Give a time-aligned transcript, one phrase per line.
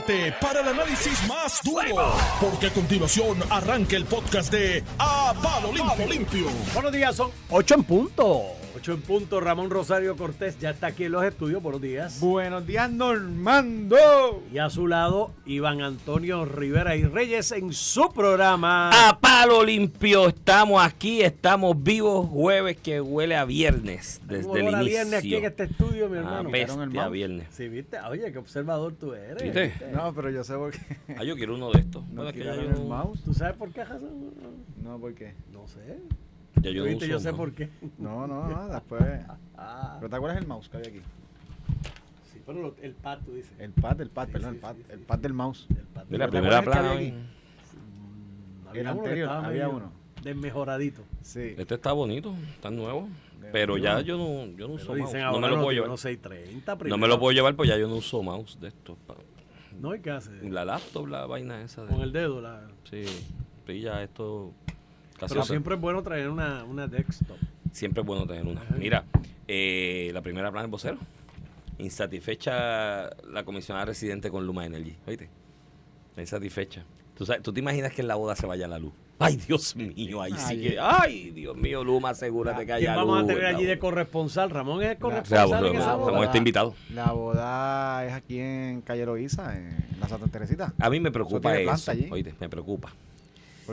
[0.00, 6.06] para el análisis más duro, porque a continuación arranca el podcast de A Palo Limpio.
[6.06, 6.46] Limpio.
[6.72, 8.42] Buenos días, son 8 en punto.
[8.74, 11.62] 8 en punto, Ramón Rosario Cortés ya está aquí en los estudios.
[11.62, 12.18] Buenos días.
[12.20, 14.42] Buenos días, Normando.
[14.50, 18.88] Y a su lado, Iván Antonio Rivera y Reyes en su programa.
[19.10, 24.84] A palo limpio, estamos aquí, estamos vivos, jueves que huele a viernes desde el inicio.
[24.84, 26.50] viernes aquí en este estudio, mi Ah, hermano.
[26.50, 27.48] bestia, viernes.
[27.50, 27.98] Sí, viste.
[28.08, 29.42] Oye, qué observador tú eres.
[29.42, 29.74] ¿Viste?
[29.92, 30.78] No, pero yo sé por qué.
[31.18, 32.02] Ah, yo quiero uno de estos.
[32.08, 33.20] No Bueno, es que yo el no, mouse.
[33.22, 34.32] ¿Tú sabes por qué, Jason?
[34.82, 35.34] No, ¿por qué?
[35.52, 35.98] No sé.
[36.60, 37.08] Ya yo no ¿Viste?
[37.08, 37.68] Yo sé por qué.
[37.98, 39.02] No, no, no, después.
[39.56, 41.00] Ah, ¿Pero te acuerdas el mouse que había aquí?
[42.32, 43.52] sí, pero lo- el pad, tú dices.
[43.58, 44.74] El pad, el pad, Sí, perdón, sí, el pad.
[44.76, 45.66] sí, sí, El pad del mouse.
[45.70, 46.04] El pad.
[46.06, 46.90] De la ¿Te primera el que plana.
[46.90, 47.16] había aquí?
[48.74, 49.92] El uno que anterior, había uno.
[50.22, 51.02] Desmejoradito.
[51.22, 51.54] Sí.
[51.58, 53.08] Este está bonito, está nuevo.
[53.40, 55.12] De Pero ya yo no, yo no uso mouse.
[55.14, 55.88] No me lo no, puedo que llevar.
[55.88, 58.96] unos 630 No me lo puedo llevar porque ya yo no uso mouse de estos.
[59.80, 60.30] No, ¿y qué hace?
[60.48, 61.82] La laptop, la vaina esa.
[61.84, 62.40] de- Con el dedo.
[62.40, 62.68] La...
[62.88, 63.02] Sí,
[63.66, 64.52] sí, ya esto.
[65.22, 67.36] Casi Pero siempre es bueno traer una, una desktop.
[67.72, 68.62] Siempre es bueno tener una.
[68.76, 69.04] Mira,
[69.48, 70.98] eh, la primera plana del vocero.
[71.78, 74.94] Insatisfecha la comisionada residente con Luma Energy.
[75.06, 75.28] ¿Oíste?
[76.16, 76.84] Insatisfecha.
[77.16, 78.92] ¿Tú, sabes- ¿Tú te imaginas que en la boda se vaya la luz?
[79.18, 80.60] Ay, Dios mío, ahí sí Ay.
[80.62, 80.78] que.
[80.80, 83.24] Ay, Dios mío, Luma, asegúrate que ¿Quién haya vamos luz.
[83.24, 83.80] a tener en la allí de boda.
[83.80, 84.50] corresponsal?
[84.50, 86.24] Ramón es O sea, corresponsal vos- en esa Ramón boda.
[86.24, 86.74] está invitado.
[86.92, 90.72] La boda es aquí en Calle Loíza, en la Santa Teresita.
[90.78, 91.90] A mí me preocupa eso.
[91.92, 92.08] allí?
[92.10, 92.92] Oíste, me preocupa.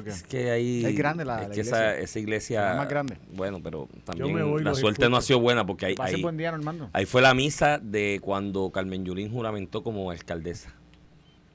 [0.07, 0.85] Es que ahí.
[0.85, 1.91] Es grande la- es la que iglesia.
[1.93, 2.71] Esa, esa iglesia.
[2.71, 3.17] Es más grande.
[3.33, 5.95] Bueno, pero también voy, la suerte no ha sido buena porque ahí.
[5.95, 6.89] Pase ahí- buen día, Normando.
[6.93, 10.73] Ahí fue la misa de cuando Carmen Yulín juramentó como alcaldesa.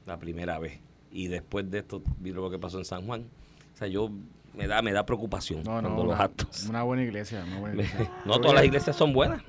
[0.07, 0.81] La primera vez.
[1.11, 3.27] Y después de esto, vino lo que pasó en San Juan.
[3.73, 4.11] O sea, yo
[4.57, 6.65] me da, me da preocupación No, no, cuando los una, actos.
[6.69, 8.11] una buena iglesia, una buena iglesia.
[8.25, 9.43] no todas las iglesias son buenas.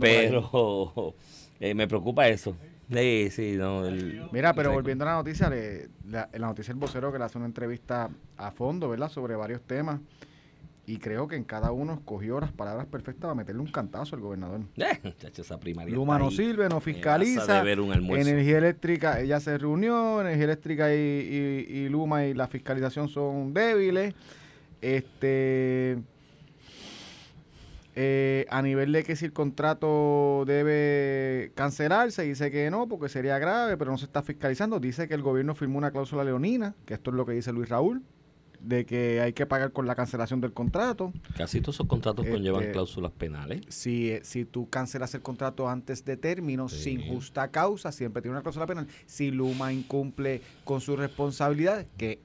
[0.00, 1.14] Pero
[1.60, 2.56] eh, me preocupa eso.
[2.92, 3.84] Sí, sí, no.
[3.86, 7.18] el- Mira, pero volviendo a la noticia, le- la, en la noticia el vocero que
[7.18, 9.08] le hace una entrevista a fondo, ¿verdad?
[9.10, 10.00] Sobre varios temas.
[10.88, 14.22] Y creo que en cada uno escogió las palabras perfectas para meterle un cantazo al
[14.22, 14.60] gobernador.
[14.76, 15.92] Eh, muchacho, esa primaria.
[15.92, 17.54] Luma no sirve, no fiscaliza.
[17.58, 18.28] deber un almuerzo.
[18.28, 23.52] Energía eléctrica, ella se reunió, energía eléctrica y, y- y Luma y la fiscalización son
[23.52, 24.14] débiles.
[24.80, 25.98] Este
[27.98, 33.38] eh, a nivel de que si el contrato debe cancelarse, dice que no, porque sería
[33.38, 34.78] grave, pero no se está fiscalizando.
[34.80, 37.70] Dice que el gobierno firmó una cláusula leonina, que esto es lo que dice Luis
[37.70, 38.02] Raúl,
[38.60, 41.12] de que hay que pagar con la cancelación del contrato.
[41.38, 43.62] Casi todos esos contratos conllevan Este, cláusulas penales.
[43.68, 46.98] Si, eh, si tú cancelas el contrato antes de término, Sí.
[46.98, 48.88] sin justa causa, siempre tiene una cláusula penal.
[49.06, 52.20] Si Luma incumple con su responsabilidad, que,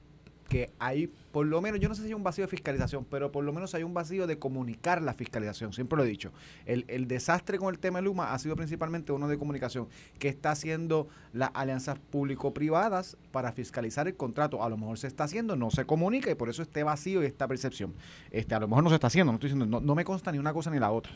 [0.48, 3.32] que hay por lo menos, yo no sé si hay un vacío de fiscalización, pero
[3.32, 5.72] por lo menos hay un vacío de comunicar la fiscalización.
[5.72, 6.32] Siempre lo he dicho.
[6.66, 9.88] El, el desastre con el tema de Luma ha sido principalmente uno de comunicación,
[10.18, 14.62] que está haciendo las alianzas público-privadas para fiscalizar el contrato.
[14.62, 17.26] A lo mejor se está haciendo, no se comunica y por eso este vacío y
[17.26, 17.94] esta percepción.
[18.30, 20.30] Este, a lo mejor no se está haciendo, no estoy diciendo, no, no me consta
[20.30, 21.12] ni una cosa ni la otra.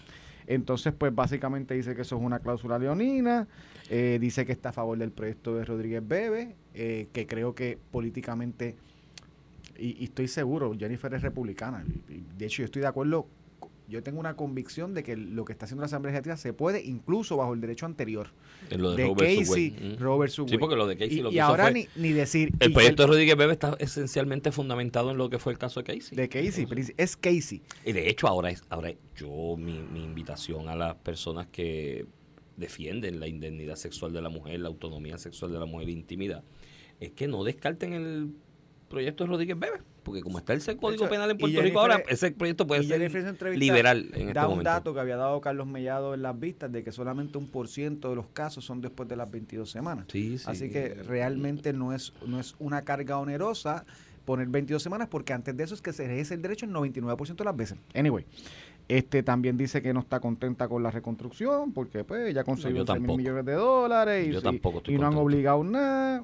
[0.47, 3.49] Entonces, pues básicamente dice que eso es una cláusula leonina,
[3.91, 7.79] eh, dice que está a favor del proyecto de Rodríguez Bebe, eh, que creo que
[7.91, 8.77] políticamente,
[9.79, 13.27] y, y estoy seguro, Jennifer es republicana, y- y de hecho yo estoy de acuerdo,
[13.89, 16.83] yo tengo una convicción de que lo que está haciendo la Asamblea Legislativa se puede,
[16.85, 18.31] incluso bajo el derecho anterior,
[18.71, 19.71] En lo de, de, Robert Casey, Subway.
[19.71, 19.99] Mm.
[20.01, 20.51] Robert Subway.
[20.51, 22.53] Sí, porque lo de Casey y, lo y que hizo ahora fue- ni, ni decir...
[22.59, 25.81] El y proyecto de Rodríguez Bebe está esencialmente fundamentado en lo que fue el caso
[25.83, 26.17] de Casey.
[26.17, 26.67] de Casey,
[26.97, 27.63] es Casey.
[27.85, 32.07] Y de hecho, ahora es, ahora yo, mi, mi invitación a las personas que
[32.57, 36.43] defienden la indemnidad sexual de la mujer, la autonomía sexual de la mujer, intimidad,
[36.99, 38.31] es que no descarten el
[38.89, 42.13] proyecto Rodríguez Bebe, porque como está el Código hecho, Penal en Puerto Rico ahora, Jennifer-
[42.15, 44.71] ese proyecto puede ser en liberal en este da un momento.
[44.71, 48.11] dato que había dado Carlos Mellado en las vistas de que solamente un por ciento
[48.11, 50.07] de los casos son después de las 22 semanas.
[50.09, 50.45] Sí, sí.
[50.49, 53.85] Así que realmente no es, no es una carga onerosa
[54.25, 57.37] poner 22 semanas porque antes de eso es que se ejerce el derecho el 99%
[57.37, 57.79] de las veces.
[57.95, 58.25] Anyway,
[58.89, 63.01] este también dice que no está contenta con la reconstrucción porque pues ya consiguió 11
[63.01, 66.23] mil millones de dólares y, Yo sí, tampoco estoy y no han obligado nada.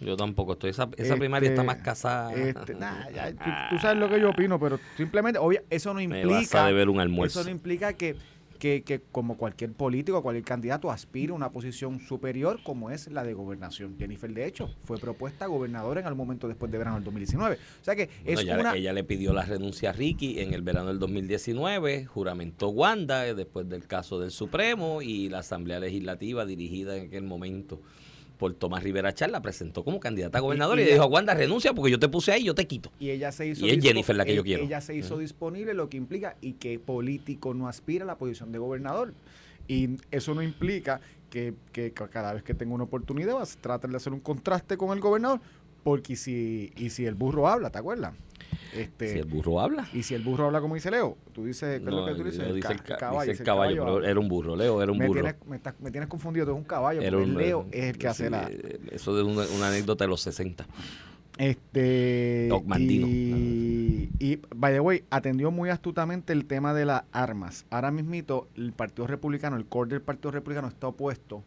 [0.00, 0.70] Yo tampoco estoy.
[0.70, 2.32] Esa, esa Este, primaria está más casada.
[2.34, 5.96] Este, nah, ya, tú, tú sabes lo que yo opino, pero simplemente, obvia, eso no
[5.96, 6.34] Me implica...
[6.34, 7.40] vas a deber un almuerzo.
[7.40, 8.14] Eso no implica que,
[8.60, 13.24] que, que como cualquier político, cualquier candidato aspire a una posición superior como es la
[13.24, 13.96] de gobernación.
[13.98, 17.56] Jennifer, de hecho, fue propuesta gobernadora en algún momento después de verano del 2019.
[17.56, 18.76] O sea que es ella, una...
[18.76, 23.34] ella le pidió la renuncia a Ricky en el verano del 2019, juramentó Wanda eh,
[23.34, 27.80] después del caso del Supremo y la Asamblea Legislativa dirigida en aquel momento
[28.38, 31.12] por Tomás Rivera Char la presentó como candidata a gobernadora y, y le ella- dijo
[31.12, 32.90] Wanda renuncia porque yo te puse ahí, yo te quito.
[32.98, 34.62] Y ella se hizo Y es Jennifer la que yo e- quiero.
[34.64, 38.52] Ella se hizo disponible, lo que implica y que político no aspira a la posición
[38.52, 39.12] de gobernador.
[39.66, 41.00] Y eso no implica
[41.30, 44.76] que, que cada vez que tenga una oportunidad vas a tratar de hacer un contraste
[44.78, 45.40] con el gobernador,
[45.84, 48.14] porque si, y si el burro habla, ¿te acuerdas?
[48.74, 49.88] Este, si el burro habla.
[49.92, 52.24] Y si el burro habla como dice Leo, tú dices, ¿qué es lo que tú
[52.24, 52.54] dices?
[52.54, 55.06] Dice el, ca- caballo, dice el caballo, pero era un burro, Leo era un me,
[55.06, 55.22] burro.
[55.22, 58.28] tienes, me, tienes confundido, tú es un caballo, porque un- Leo es el que hace
[58.30, 58.50] la...
[58.92, 60.66] Eso de una, una anécdota de los 60.
[61.38, 62.48] Este.
[62.66, 63.06] Mandino.
[63.06, 67.64] Y, y, by the way, atendió muy astutamente el tema de las armas.
[67.70, 71.42] Ahora mismito, el Partido Republicano, el core del Partido Republicano está opuesto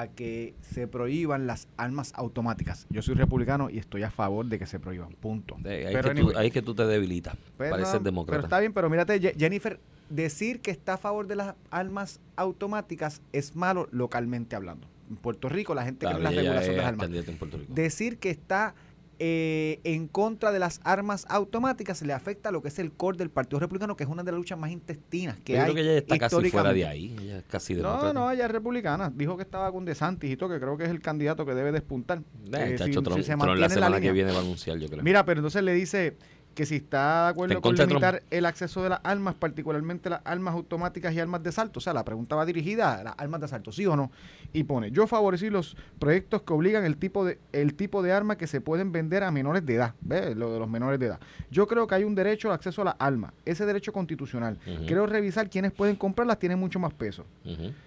[0.00, 2.86] a que se prohíban las armas automáticas.
[2.90, 5.12] Yo soy republicano y estoy a favor de que se prohíban.
[5.14, 5.56] Punto.
[5.64, 7.36] Eh, ahí, Pero que tú, anyway, ahí que tú te debilitas.
[7.56, 8.36] pues Pareces no, demócrata.
[8.36, 13.22] Pero está bien, pero mírate, Jennifer, decir que está a favor de las armas automáticas
[13.32, 14.86] es malo localmente hablando.
[15.10, 18.18] En Puerto Rico, la gente cree en la Todavía ella regulación de las armas decir
[18.18, 18.74] que está
[19.18, 23.16] eh, en contra de las armas automáticas le afecta a lo que es el core
[23.18, 25.64] del Partido Republicano, que es una de las luchas más intestinas que Yo hay.
[25.64, 27.16] creo que ella está casi fuera de ahí.
[27.20, 29.12] Ella es casi No, no, ella es republicana.
[29.14, 31.72] Dijo que estaba con DeSantis y todo, que creo que es el candidato que debe
[31.72, 32.18] despuntar.
[32.18, 32.22] Eh,
[32.52, 34.78] Eh, chacho, si- Trump- si se Trump mantiene la semana que viene va a anunciar,
[34.78, 35.02] yo creo.
[35.02, 36.16] Mira, pero entonces le dice
[36.54, 37.90] que si está de acuerdo con Trump.
[37.90, 41.78] limitar el acceso de las armas, particularmente las armas automáticas y armas de asalto.
[41.78, 44.10] O sea, la pregunta va dirigida a las armas de asalto, ¿sí o no?
[44.52, 48.36] Y pone, yo favorecí los proyectos que obligan el tipo de el tipo de armas
[48.36, 49.94] que se pueden vender a menores de edad.
[50.00, 50.36] ¿Ves?
[50.36, 51.20] Lo de los menores de edad.
[51.50, 54.58] Yo creo que hay un derecho al acceso a las armas, ese derecho constitucional.
[54.86, 57.24] Creo revisar quiénes pueden comprarlas, tienen mucho más peso.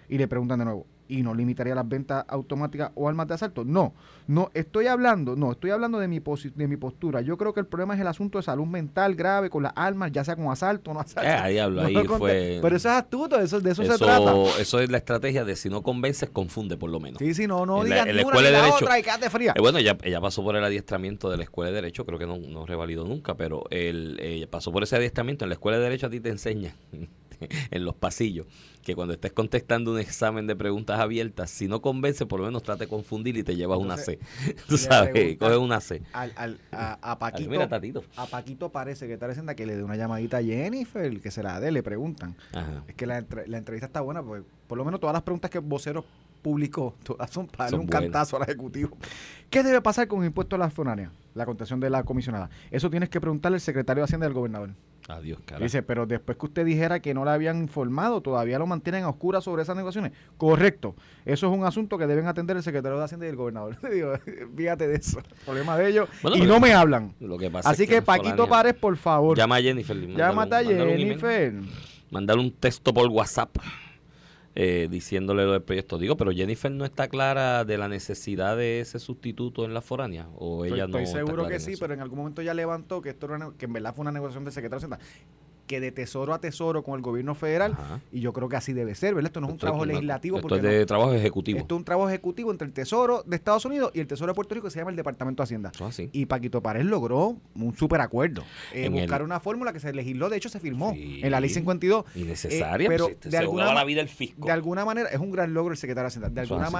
[0.08, 3.64] Y le preguntan de nuevo, ¿y no limitaría las ventas automáticas o armas de asalto?
[3.64, 3.94] No,
[4.26, 7.20] no, estoy hablando, no, estoy hablando de mi, posi- de mi postura.
[7.22, 10.12] Yo creo que el problema es el asunto de salud mental grave con las armas,
[10.12, 11.46] ya sea con asalto o no asalto.
[11.48, 14.34] Eh, diablo, No ahí fue- Pero eso es astuto, eso, de eso, se trata.
[14.60, 17.18] eso es la estrategia de si no convences, confunde por lo menos.
[17.18, 19.54] Sí, sí, no, no digas la escuela de la Derecho- otra y quédate fría.
[19.56, 22.26] Eh, bueno, ella, ella pasó por el adiestramiento de la Escuela de Derecho, creo que
[22.26, 25.44] no, no revalidó nunca, pero él ella pasó por ese adiestramiento.
[25.44, 26.74] En la Escuela de Derecho a ti te enseñan
[27.70, 28.46] en los pasillos
[28.82, 32.62] que cuando estés contestando un examen de preguntas abiertas, si no convence, por lo menos
[32.62, 34.18] trate de confundir y te llevas una C.
[34.68, 36.00] Tú sabes, coges una C.
[36.14, 38.02] Al, al- a, Paquito, mira, Tatito.
[38.16, 41.42] a Paquito parece que está diciendo que le dé una llamadita a Jennifer, que se
[41.42, 42.34] la dé, le preguntan.
[42.52, 42.82] Ajá.
[42.88, 45.58] Es que la, la entrevista está buena, porque por lo menos todas las preguntas que
[45.58, 46.04] vocero
[46.42, 48.02] publicó, todas son para darle Son un buenas.
[48.02, 48.96] cantazo al Ejecutivo.
[49.50, 51.10] ¿Qué debe pasar con el impuesto a las foráneas?
[51.34, 52.50] La contestación de la comisionada.
[52.70, 54.70] Eso tienes que preguntarle al secretario de Hacienda del gobernador.
[55.08, 55.62] Adiós, cara.
[55.62, 59.08] Dice, pero después que usted dijera que no le habían informado, todavía lo mantienen a
[59.08, 60.12] oscuras sobre esas negociaciones.
[60.36, 60.94] Correcto.
[61.24, 63.78] Eso es un asunto que deben atender el secretario de Hacienda y el gobernador.
[63.90, 64.12] Digo,
[64.54, 65.22] fíjate de eso.
[65.46, 66.08] Problema de ellos.
[66.22, 67.14] Bueno, y no me hablan.
[67.20, 69.34] Lo que pasa Así es que, que Paquito Párez, por favor.
[69.34, 69.96] Llama a Jennifer.
[70.14, 70.64] Llámate a.
[70.64, 71.54] Jennifer.
[72.10, 73.56] Mandar un texto por WhatsApp
[74.60, 75.98] eh, diciéndole lo del proyecto.
[75.98, 80.26] Digo, pero Jennifer no está clara de la necesidad de ese sustituto en la foránea.
[80.34, 82.54] O Estoy, ella no estoy está seguro clara que sí, pero en algún momento ya
[82.54, 84.98] levantó que esto era una- que en verdad fue una negociación del secretario de Hacienda,
[85.68, 88.00] que de tesoro a tesoro con el gobierno federal, Ajá.
[88.10, 89.28] y yo creo que así debe ser, ¿verdad?
[89.28, 91.58] Esto no es un Esto trabajo legislativo, Esto porque es de no- trabajo ejecutivo.
[91.60, 94.34] esto es un trabajo ejecutivo entre el tesoro de Estados Unidos y el tesoro de
[94.34, 95.70] Puerto Rico, que se llama el Departamento de Hacienda.
[96.12, 98.42] Y Paquito Párez logró un super acuerdo.
[98.72, 101.20] eh, buscar el- una fórmula que se legisló, de hecho se firmó Sí.
[101.22, 102.04] en la ley 52.
[102.14, 104.46] Innecesaria, Eh, pero pues, de se alguna la vida el fisco.
[104.46, 106.28] De alguna manera, es un gran logro el secretario de Hacienda.
[106.30, 106.72] De alguna así.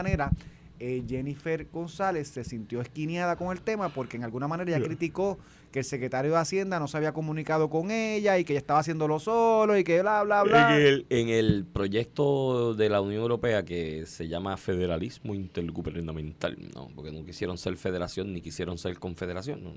[0.81, 5.39] Eh, Jennifer González se sintió esquineada con el tema porque en alguna manera ella criticó
[5.73, 8.81] que el secretario de Hacienda no se había comunicado con ella y que ella estaba
[8.81, 10.77] haciéndolo solo y que bla, bla, bla.
[10.77, 16.89] En el, en el proyecto de la Unión Europea que se llama Federalismo Intergubernamental, ¿no?
[16.95, 19.75] porque no quisieron ser federación ni quisieron ser confederación, ¿no?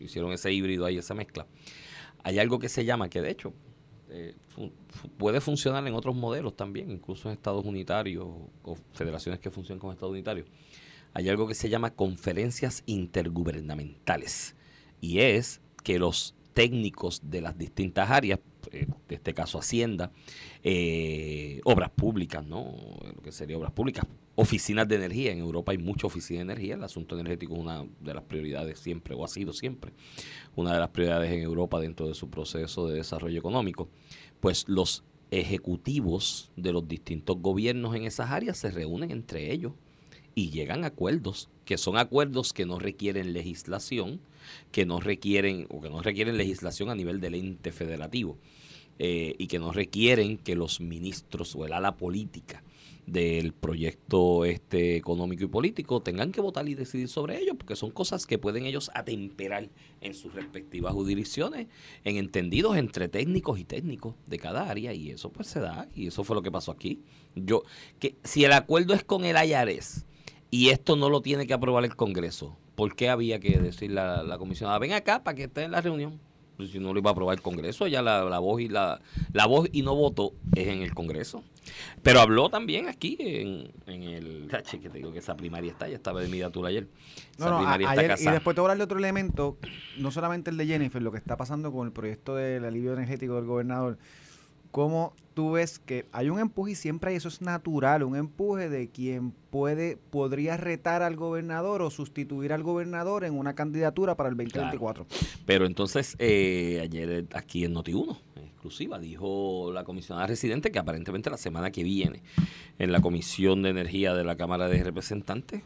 [0.00, 1.46] hicieron ese híbrido ahí, esa mezcla.
[2.24, 3.52] Hay algo que se llama, que de hecho
[4.12, 4.34] eh,
[5.16, 8.26] puede funcionar en otros modelos también, incluso en estados unitarios
[8.62, 10.46] o federaciones que funcionan con estados unitarios.
[11.14, 14.54] Hay algo que se llama conferencias intergubernamentales
[15.00, 18.40] y es que los técnicos de las distintas áreas,
[18.70, 20.12] eh, de este caso Hacienda,
[20.62, 22.74] eh, obras públicas, ¿no?
[23.14, 25.32] Lo que sería obras públicas, oficinas de energía.
[25.32, 26.74] En Europa hay mucha oficina de energía.
[26.74, 29.92] El asunto energético es una de las prioridades siempre, o ha sido siempre,
[30.56, 33.88] una de las prioridades en Europa dentro de su proceso de desarrollo económico.
[34.40, 39.72] Pues los ejecutivos de los distintos gobiernos en esas áreas se reúnen entre ellos
[40.34, 44.20] y llegan a acuerdos, que son acuerdos que no requieren legislación,
[44.70, 48.38] que no requieren o que no requieren legislación a nivel del ente federativo
[48.98, 52.62] eh, y que no requieren que los ministros o el ala política
[53.06, 57.90] del proyecto este económico y político tengan que votar y decidir sobre ello, porque son
[57.90, 59.68] cosas que pueden ellos atemperar
[60.00, 61.66] en sus respectivas jurisdicciones,
[62.04, 66.06] en entendidos entre técnicos y técnicos de cada área, y eso pues se da, y
[66.06, 67.02] eso fue lo que pasó aquí.
[67.34, 67.62] Yo,
[67.98, 70.04] que si el acuerdo es con el IRS
[70.50, 74.22] y esto no lo tiene que aprobar el Congreso, ¿por qué había que decir la,
[74.22, 76.20] la comisionada, ven acá para que esté en la reunión?
[76.62, 79.00] Pues, si no lo iba a aprobar el Congreso, ya la, la voz y la,
[79.32, 81.42] la voz y no voto es en el Congreso.
[82.02, 84.48] Pero habló también aquí en, en el.
[84.64, 86.88] Che, que te digo que esa primaria está, ya estaba de mi datura ayer.
[87.36, 88.98] Esa No, no, a- primaria está ayer- y después te voy a hablar de otro
[88.98, 89.56] elemento,
[89.98, 93.36] no solamente el de Jennifer, lo que está pasando con el proyecto del alivio energético
[93.36, 93.98] del gobernador.
[94.72, 98.68] Cómo tú ves que hay un empuje y siempre hay, eso es natural, un empuje
[98.68, 104.30] de quien puede, podría retar al gobernador o sustituir al gobernador en una candidatura para
[104.30, 105.06] el 2024.
[105.44, 111.28] Pero entonces, eh, ayer aquí en Noti1, en exclusiva, dijo la comisionada residente que aparentemente
[111.28, 112.22] la semana que viene,
[112.78, 115.62] en la Comisión de Energía de la Cámara de Representantes,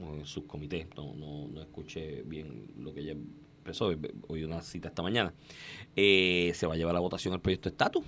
[0.00, 3.16] o en subcomité, no, no, no escuché bien lo que ella
[3.56, 3.90] expresó,
[4.28, 5.34] hoy una cita esta mañana,
[5.96, 8.04] eh, se va a llevar a votación el proyecto de estatus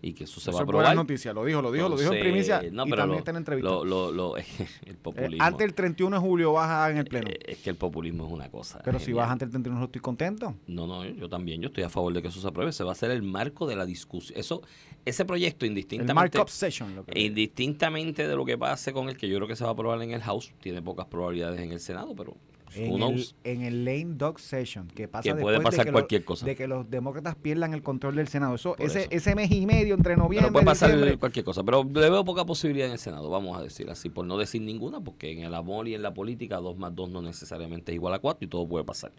[0.00, 1.96] y que eso se va a Eso es buena noticia, lo dijo, lo dijo, lo
[1.96, 3.68] dijo en primicia no, y pero también lo- está en entrevista.
[3.68, 4.44] lo- lo- lo- el
[4.86, 5.44] Eh, populismo.
[5.44, 7.28] antes del 31 de julio baja en el pleno.
[7.30, 8.80] eh, es que el populismo es una cosa.
[8.84, 10.54] pero si baja antes del 31 no estoy contento.
[10.68, 12.70] No, no, yo también, yo estoy a favor de que eso se apruebe.
[12.72, 14.38] Se va a hacer el marco de la discusión.
[14.38, 14.62] Eso,
[15.04, 16.94] ese proyecto, El indistintamente, markup session.
[16.94, 19.70] Lo que indistintamente de lo que pase con el que yo creo que se va
[19.70, 22.36] a aprobar en el House, tiene pocas probabilidades en el Senado, pero
[22.74, 23.34] en el, knows?
[23.44, 26.26] en el lame dog session, que pasa Que puede después pasar de que cualquier los,
[26.26, 26.46] cosa.
[26.46, 28.54] de que los demócratas pierdan el control del Senado.
[28.54, 29.08] Eso, Por ese, eso.
[29.10, 31.62] ese mes y medio entre noviembre Pero puede pasar diciembre, cualquier cosa.
[31.64, 34.62] Pero le veo poca posibilidad en el Senado, vamos a decir así, por no decir
[34.62, 37.96] ninguna, porque en el amor y en la política, dos más dos no necesariamente es
[37.96, 39.12] igual a cuatro y todo puede pasar.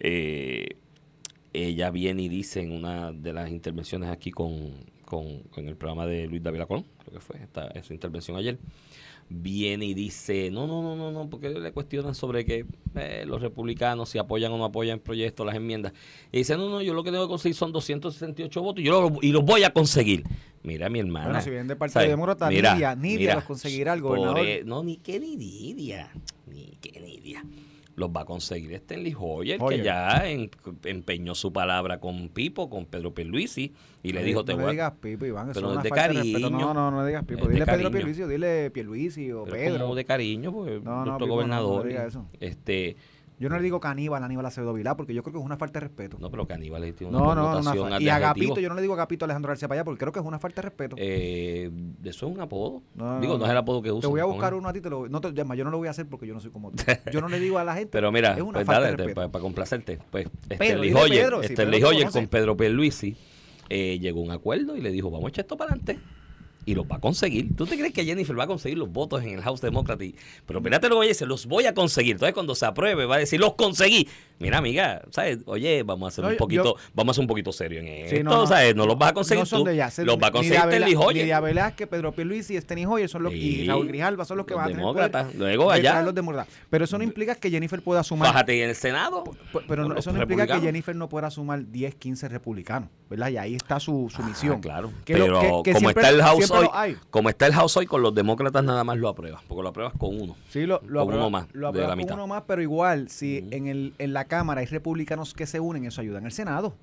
[0.00, 0.76] Eh,
[1.52, 4.72] ella viene y dice en una de las intervenciones aquí con,
[5.04, 8.58] con, con el programa de Luis David Colón, creo que fue esta, esa intervención ayer,
[9.30, 13.42] viene y dice, no, no, no, no, no, porque le cuestionan sobre que eh, los
[13.42, 15.92] republicanos si apoyan o no apoyan el proyecto, las enmiendas.
[16.32, 19.02] Y dice, no, no, yo lo que tengo que conseguir son 268 votos y, yo
[19.10, 20.24] lo- y los voy a conseguir.
[20.62, 21.26] Mira, mi hermana.
[21.26, 22.08] Bueno, si vienen Partido ¿sabes?
[22.10, 24.38] Demócrata, Nidia, Nidia mira, los conseguirá el gobernador.
[24.44, 26.10] e- no, ni que ni Nidia,
[26.46, 27.44] ni que Nidia.
[27.98, 29.78] Los va a conseguir Stanley Hoyer, Hoyer.
[29.80, 30.50] que ya en-
[30.84, 33.72] empeñó su palabra con Pipo, con Pedro Pierluisi,
[34.04, 36.48] y le dijo, te no voy a- digas Pipo, Iván, pero es de cariño.
[36.50, 37.48] No, no, no le digas Pipo.
[37.48, 37.90] Dile Pedro.
[37.90, 39.80] Pierluisi o dile Pierluisi o pero Pedro.
[39.80, 41.78] como de cariño, pues, No, no, nuestro Pipo, gobernador.
[41.78, 42.26] no le diga y- eso.
[42.38, 42.96] Este,
[43.38, 45.56] Yo no le digo caníbal a Aníbal Acevedo Vilá porque yo creo que es una
[45.56, 46.18] falta de respeto.
[46.20, 48.94] no, pero Caníbal tiene una No, no, una fa- Y Agapito, yo no le digo
[48.94, 50.96] Agapito a Alejandro García Payá porque creo que es una falta de respeto.
[50.98, 51.70] Eh,
[52.02, 52.82] eso es un apodo.
[52.94, 54.00] No, Digo, no, es el apodo que usa.
[54.02, 55.88] Te voy a buscar uno a ti, te lo, no te, yo no lo voy
[55.88, 56.82] a hacer porque yo no soy como tú.
[57.12, 57.90] Yo no le digo a la gente.
[57.92, 59.30] Pero mira, es una pues falta dale, de respeto.
[59.30, 62.10] para complacerte, pues dile Hoyer, conoce.
[62.12, 63.16] con Pedro Pierluisi
[63.68, 65.98] eh, llegó a un acuerdo y le dijo, vamos a echar esto para adelante.
[66.68, 67.56] Y los va a conseguir.
[67.56, 70.02] ¿Tú te crees que Jennifer va a conseguir los votos en el House Democrat?
[70.02, 72.12] Y- Pero espérate lo que dice, los voy a conseguir.
[72.16, 74.06] Entonces cuando se apruebe va a decir, los conseguí.
[74.38, 75.38] Mira, amiga, ¿sabes?
[75.46, 77.88] Oye, vamos a hacer No, un poquito, yo- vamos a ser un poquito serio en
[77.88, 78.46] esto, Sí, no, no.
[78.46, 78.76] ¿sabes?
[78.76, 81.22] No los vas a conseguir no son de los va a conseguir Velá- Hoyer.
[81.24, 83.66] Nidia Velázquez, Pedro Pierluisi y Steny Hoyer son los, y Sí.
[83.66, 85.34] Raúl Grijalva son los que Los van a tener.
[85.36, 86.04] Luego allá.
[86.70, 89.24] Pero eso no implica que Jennifer pueda sumar Bájate en el Senado.
[89.24, 90.60] P- Pero eso no implica que.
[90.60, 93.28] Jennifer no pueda sumar 10, 15 republicanos, ¿verdad?
[93.30, 94.60] Y ahí está su, su Ah, misión.
[94.60, 94.92] claro.
[95.04, 97.86] Que Pero que- que como siempre- está el House hoy, como está el House hoy,
[97.86, 100.36] con los demócratas nada más lo apruebas, porque lo apruebas con uno.
[100.48, 103.08] Sí, lo, lo Con uno más lo de aprueba la con uno más, pero igual,
[103.08, 106.32] si en, el, en la Cámara hay republicanos que se unen, eso ayuda en el
[106.32, 106.76] Senado.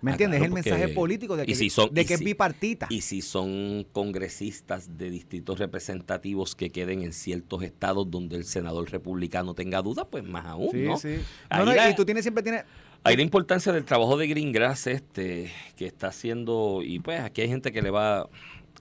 [0.00, 0.38] ¿Me Ah, entiendes?
[0.40, 2.86] claro, es el mensaje político de que, si son- de que es si- bipartita.
[2.90, 8.90] Y si son congresistas de distritos representativos que queden en ciertos estados donde el senador
[8.90, 10.96] republicano tenga dudas, pues más aún, sí, ¿no?
[10.98, 11.16] sí.
[11.48, 12.64] Ahí No, no, la- y tú tienes siempre tienes
[13.06, 17.48] Hay la importancia del trabajo de Greengrass este, que está haciendo, y pues aquí hay
[17.48, 18.28] gente que le va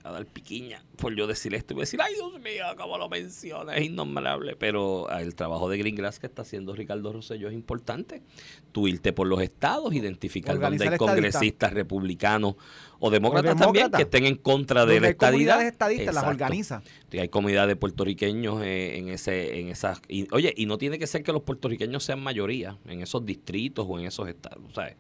[0.04, 2.98] a dar piquiña por yo decir esto y voy a decir, ay Dios mío, como
[2.98, 4.56] lo menciona, es innombrable.
[4.56, 8.22] Pero ah, el trabajo de Greengrass que está haciendo Ricardo Rosselló es importante.
[8.72, 12.56] Tú irte por los estados, identificar dónde hay congresistas republicanos
[13.06, 15.98] o demócratas O también que estén en contra de la hay comunidades estadidad.
[15.98, 16.84] estadistas, las organiza.
[17.12, 21.06] Hay comunidades de puertorriqueños eh, en ese en esas y, oye y no tiene que
[21.06, 24.96] ser que los puertorriqueños sean mayoría en esos distritos o en esos estados ¿sabes?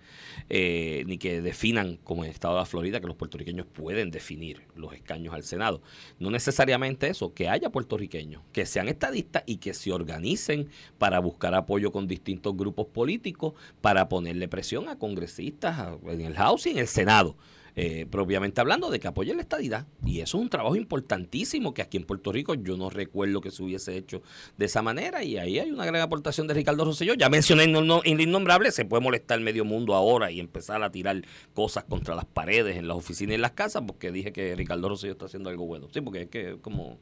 [0.50, 4.12] Eh, ni que definan como en el estado de la Florida que los puertorriqueños pueden
[4.12, 5.82] definir los escaños al Senado
[6.20, 10.68] no necesariamente eso que haya puertorriqueños que sean estadistas y que se organicen
[10.98, 16.68] para buscar apoyo con distintos grupos políticos para ponerle presión a congresistas en el House
[16.68, 17.38] y en el Senado
[17.76, 19.88] eh, propiamente hablando, de que apoyen la estadidad.
[20.06, 23.52] Y eso es un trabajo importantísimo que aquí en Puerto Rico yo no recuerdo que
[23.52, 24.22] se hubiese hecho
[24.58, 25.24] de esa manera.
[25.24, 27.14] Y ahí hay una gran aportación de Ricardo Rosselló.
[27.16, 30.92] Ya mencioné el no- el innombrable, se puede molestar medio mundo ahora y empezar a
[30.92, 31.22] tirar
[31.54, 34.90] cosas contra las paredes en las oficinas y en las casas porque dije que Ricardo
[34.90, 35.88] Rosselló está haciendo algo bueno.
[35.92, 36.98] Sí, porque es que como...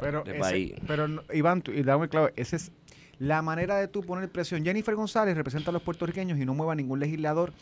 [0.00, 2.72] Pero, es ese- pero no- Iván, y dame claro, esa es
[3.18, 4.62] la manera de tú poner presión.
[4.62, 7.52] Jennifer González representa a los puertorriqueños y no mueva a ningún legislador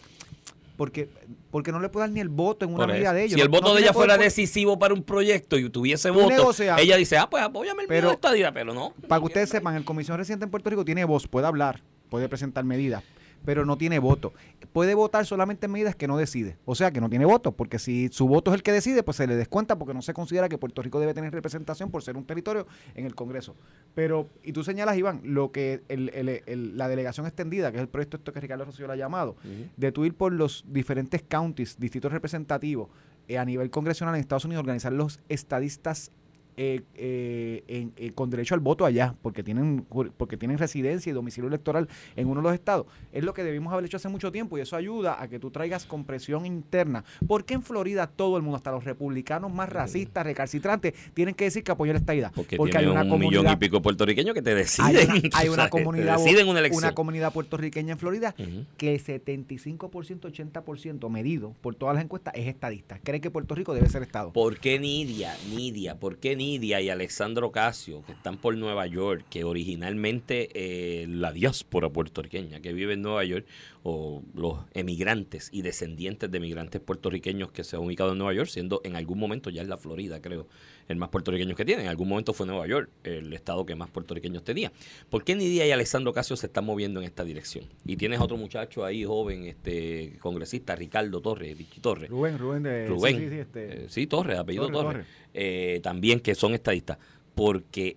[0.76, 1.08] porque,
[1.50, 3.34] porque no le puede dar ni el voto en una medida de ellos.
[3.34, 6.28] Si el voto no de ella fuera poder- decisivo para un proyecto y tuviese voto,
[6.28, 6.78] negocias.
[6.80, 8.92] ella dice, ah, pues apóyame el Pero- mío de estadidad, pero no.
[9.08, 11.80] Para que ustedes sepan, el Comisión Residente en Puerto Rico tiene voz, puede hablar,
[12.10, 13.02] puede presentar medidas,
[13.46, 14.34] pero no tiene voto.
[14.74, 16.58] Puede votar solamente en medidas que no decide.
[16.66, 19.16] O sea, que no tiene voto, porque si su voto es el que decide, pues
[19.16, 22.16] se le descuenta porque no se considera que Puerto Rico debe tener representación por ser
[22.18, 23.54] un territorio en el Congreso.
[23.94, 27.82] Pero, y tú señalas, Iván, lo que el- el- el- la delegación extendida, que es
[27.82, 29.36] el proyecto esto que Ricardo Rosselló lo ha llamado,
[29.76, 32.88] de tú ir por los diferentes counties, distritos representativos,
[33.28, 36.10] eh, a nivel congresional en Estados Unidos, organizar los estadistas
[36.56, 39.84] eh, eh, en- eh, con derecho al voto allá, porque tienen,
[40.16, 42.86] porque tienen residencia y domicilio electoral en uno de los estados.
[43.12, 45.50] Es lo que debimos haber hecho hace mucho tiempo y eso ayuda a que tú
[45.50, 47.04] traigas compresión interna.
[47.26, 51.44] ¿Por qué en Florida todo el mundo, hasta los republicanos más racistas, recalcitrantes, tienen que
[51.44, 52.32] decir que apoyan la estadidad?
[52.34, 55.10] Porque, hay una un comunidad millón y pico puertorriqueños que te hay deciden.
[55.10, 58.64] una, hay una comunidad, deciden una una comunidad puertorriqueña en Florida Ujú.
[58.78, 62.98] que el 75%, 80% medido por todas las encuestas es estadista.
[63.02, 64.32] Cree que Puerto Rico debe ser Estado.
[64.32, 69.24] ¿Por qué Nidia, Nidia, por qué Nidia y Alexandro Casio, que están por Nueva York,
[69.28, 73.46] que originalmente eh, la diáspora puertorriqueña que vive en Nueva York,
[73.82, 78.48] o los emigrantes y descendientes de emigrantes puertorriqueños que se han ubicado en Nueva York,
[78.48, 80.46] siendo en algún momento ya es la Florida, creo,
[80.88, 81.82] el más puertorriqueños que tiene.
[81.82, 84.72] En algún momento fue Nueva York, el estado que más puertorriqueños tenía.
[85.10, 87.64] ¿Por qué Nidia y Alexandro Casio se están moviendo en esta dirección?
[87.84, 92.08] Y tienes otro muchacho ahí, joven, este congresista, Ricardo Torres, Richie Torres.
[92.10, 93.16] Rubén, Rubén de Rubén.
[93.16, 95.06] sí, sí, sí, este, Eh, sí, Torres, apellido Torres, Torres.
[95.06, 95.30] Torres.
[95.34, 96.98] Eh, también que son estadistas.
[97.34, 97.96] Porque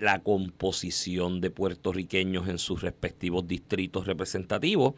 [0.00, 4.94] la composición de puertorriqueños en sus respectivos distritos representativos,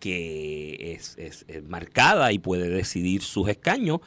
[0.00, 4.00] que es, es- es marcada y puede decidir sus escaños,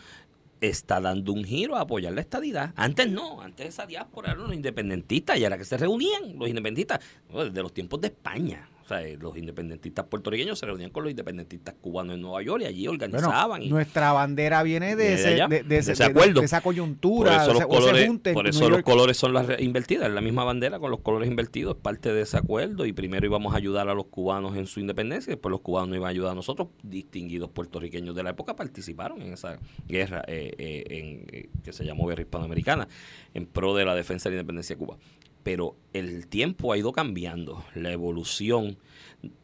[0.61, 2.73] está dando un giro a apoyar la estadidad.
[2.75, 6.99] Antes no, antes esa diáspora eran los independentistas y era que se reunían los independentistas,
[7.31, 8.69] desde los tiempos de España.
[8.85, 12.61] O sea, eh, los independentistas puertorriqueños se reunían con los independentistas cubanos en Nueva York
[12.61, 13.63] y allí Bueno, organizaban.
[13.63, 16.41] y, nuestra bandera viene de, ese, allá, de, de de ese, de- acuerdo.
[16.43, 18.83] esa por coyuntura, eso de los ese- o ese colores, junte en por eso los
[18.83, 22.37] colores son las invertidas, la misma bandera con los colores invertidos, es parte de ese
[22.37, 25.61] acuerdo y primero íbamos a ayudar a los cubanos en su independencia y después los
[25.61, 29.57] cubanos nos iban a ayudar a nosotros, distinguidos puertorriqueños de la época participaron en esa
[29.87, 32.87] guerra eh, eh, en, eh, que se llamó guerra hispanoamericana
[33.33, 34.97] en pro de la defensa de la independencia de Cuba.
[35.45, 38.79] Pero el tiempo ha ido cambiando, la evolución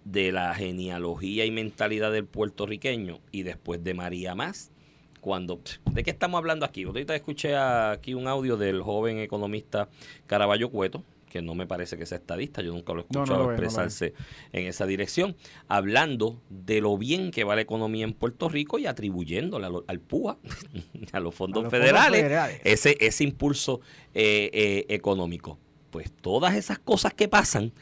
[0.03, 4.71] de la genealogía y mentalidad del puertorriqueño y después de María Más,
[5.19, 5.61] cuando
[5.91, 6.85] ¿de qué estamos hablando aquí?
[6.85, 9.89] Ahorita escuché aquí un audio del joven economista
[10.25, 13.23] Caraballo Cueto, que no me parece que sea estadista, yo nunca lo he No, no
[13.23, 14.13] escuchado es, no expresarse
[14.53, 15.35] en esa dirección,
[15.67, 19.99] hablando de lo bien que va la economía en Puerto Rico y atribuyéndole lo- al
[19.99, 20.39] PUA,
[21.11, 22.61] a los fondos A los fondos federales, federales.
[22.63, 23.81] ese, ese impulso
[24.15, 25.59] eh, eh, económico.
[25.91, 27.73] Pues todas esas cosas que pasan,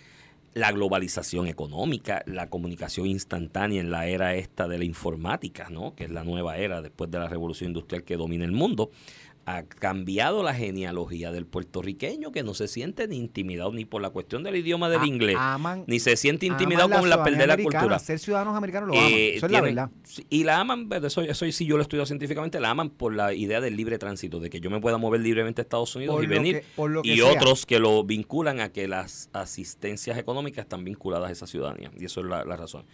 [0.53, 5.95] la globalización económica, la comunicación instantánea en la era esta de la informática, ¿no?
[5.95, 8.89] que es la nueva era después de la revolución industrial que domina el mundo,
[9.57, 14.11] ha cambiado la genealogía del puertorriqueño que no se siente ni intimidado ni por la
[14.11, 17.47] cuestión del idioma del A- inglés, aman- ni se siente intimidado con la ciudadanía perder
[17.47, 17.99] la cultura.
[17.99, 19.11] Ser ciudadanos americanos lo aman.
[19.11, 19.89] Eh, Eso es la verdad.
[20.29, 23.33] Y la aman, eso, eso sí yo lo he estudiado científicamente, la aman por la
[23.33, 26.23] idea del libre tránsito, de que yo me pueda mover libremente a Estados Unidos Por
[26.23, 26.63] y venir.
[27.03, 27.31] que y sea.
[27.31, 31.91] otros que lo vinculan a que las asistencias económicas están vinculadas a esa ciudadanía.
[31.97, 32.85] Y eso es la, la razón.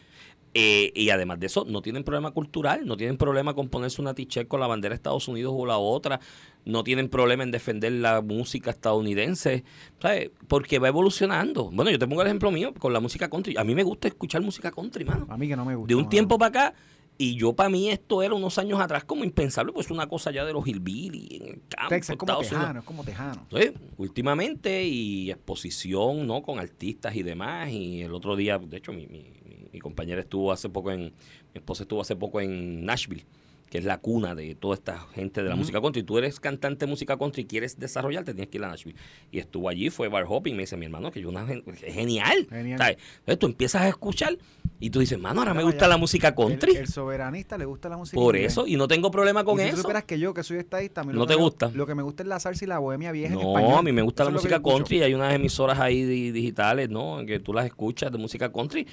[0.58, 4.13] Eh, y además de eso, no tienen problema cultural, no tienen problema con ponerse una
[4.13, 6.22] t-shirt con la bandera de Estados Unidos o la otra,
[6.63, 9.65] no tienen problema en defender la música estadounidense,
[10.02, 10.32] ¿sabes?
[10.48, 11.70] Porque va evolucionando.
[11.72, 13.56] Bueno, yo te pongo el ejemplo mío con la música country.
[13.58, 15.89] A mí me gusta escuchar música country, mano A mí que no me gusta.
[15.89, 16.10] de un mano.
[16.10, 16.74] tiempo para acá.
[17.18, 20.44] Y yo, para mí, esto era unos años atrás como impensable, pues una cosa ya
[20.46, 21.89] de los hillbilly en el campo.
[21.89, 23.46] Texas como tejano, es como tejano.
[23.54, 26.41] Sí, últimamente y exposición, ¿no?
[26.41, 27.70] Con artistas y demás.
[27.72, 29.32] Y el otro día, de hecho, mi, mi,
[29.76, 31.12] mi- compañera estuvo hace poco en, mi
[31.56, 33.26] esposa estuvo hace poco en Nashville,
[33.70, 36.04] que es la cuna de toda esta gente de la música country.
[36.04, 38.96] Tú eres cantante de música country y quieres desarrollarte, tienes que ir a Nashville.
[39.32, 41.62] Y estuvo allí, fue bar hopping, me dice mi hermano que yo una es
[41.94, 42.48] genial.
[42.50, 42.78] Genial.
[42.78, 42.98] ¿sabes?
[43.20, 44.38] Entonces tú empiezas a escuchar
[44.80, 46.72] y tú dices, mano, ahora me gusta la música country.
[46.74, 48.52] El, el soberanista le gusta la música Por inglés.
[48.54, 49.82] eso, y no tengo problema con y si tú eso.
[49.82, 51.72] supieras que yo, que soy estadista, lo ¿No te me- gusta?
[51.74, 53.80] Lo que me gusta es la salsa y la bohemia vieja en No, español.
[53.80, 55.02] a mí me gusta Eso la música country.
[55.02, 57.24] Hay unas emisoras ahí di- digitales, ¿no?
[57.26, 58.86] Que tú las escuchas de música country.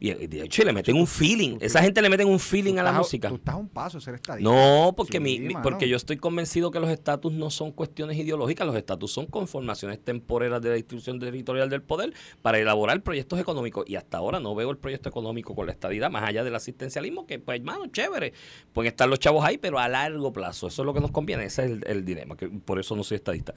[0.00, 1.58] Y de hecho le meten un feeling.
[1.60, 3.28] Esa gente le meten un feeling a la estás música.
[3.28, 4.48] Tú estás a un paso de ser estadista.
[4.48, 8.66] No, porque, Sí, mi, porque yo estoy convencido que los estatus no son cuestiones ideológicas,
[8.66, 13.84] los estatus son conformaciones temporeras de la distribución territorial del poder para elaborar proyectos económicos.
[13.88, 17.26] Y hasta ahora no veo el proyecto económico con la estadidad, más allá del asistencialismo,
[17.26, 18.32] que pues hermano, chévere,
[18.72, 20.68] pueden estar los chavos ahí, pero a largo plazo.
[20.68, 23.02] Eso es lo que nos conviene, ese es el, el dilema, que por eso no
[23.02, 23.54] soy estadista.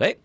[0.00, 0.18] Eh,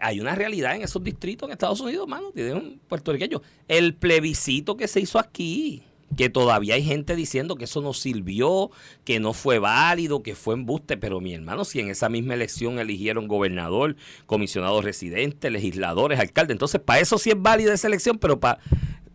[0.00, 3.42] hay una realidad en esos distritos en Estados Unidos, mano, tiene un puertorriqueño.
[3.68, 5.82] El plebiscito que se hizo aquí,
[6.16, 8.70] que todavía hay gente diciendo que eso no sirvió,
[9.04, 12.78] que no fue válido, que fue embuste, pero mi hermano, si en esa misma elección
[12.78, 13.96] eligieron gobernador,
[14.26, 18.60] comisionado residente, legisladores, alcalde, entonces para eso sí es válida esa elección, pero para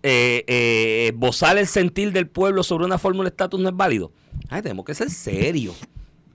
[0.04, 4.12] eh, eh, bozar el sentir del pueblo sobre una fórmula de estatus no es válido.
[4.50, 5.76] Ay, tenemos que ser serios.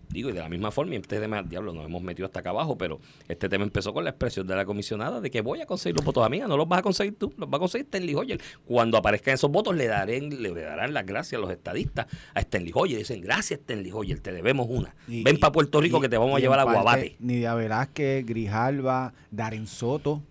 [0.09, 2.51] Digo, y de la misma forma, y este tema, diablo, nos hemos metido hasta acá
[2.51, 5.67] abajo, pero este tema empezó con la expresión de la comisionada de que voy a
[5.67, 8.15] conseguir los votos amiga, no los vas a conseguir tú, los va a conseguir Stanley
[8.15, 8.41] Hoyer.
[8.65, 12.73] Cuando aparezcan esos votos, le, daré, le darán las gracias a los estadistas a Stanley
[12.75, 12.99] Hoyer.
[12.99, 14.95] Dicen, gracias Stanley Hoyer, te debemos una.
[15.09, 17.17] Y- Ven para Puerto Rico y- que te vamos a llevar a Guabate.
[17.19, 20.23] Nidia Velázquez, Grijalva, Darren Soto.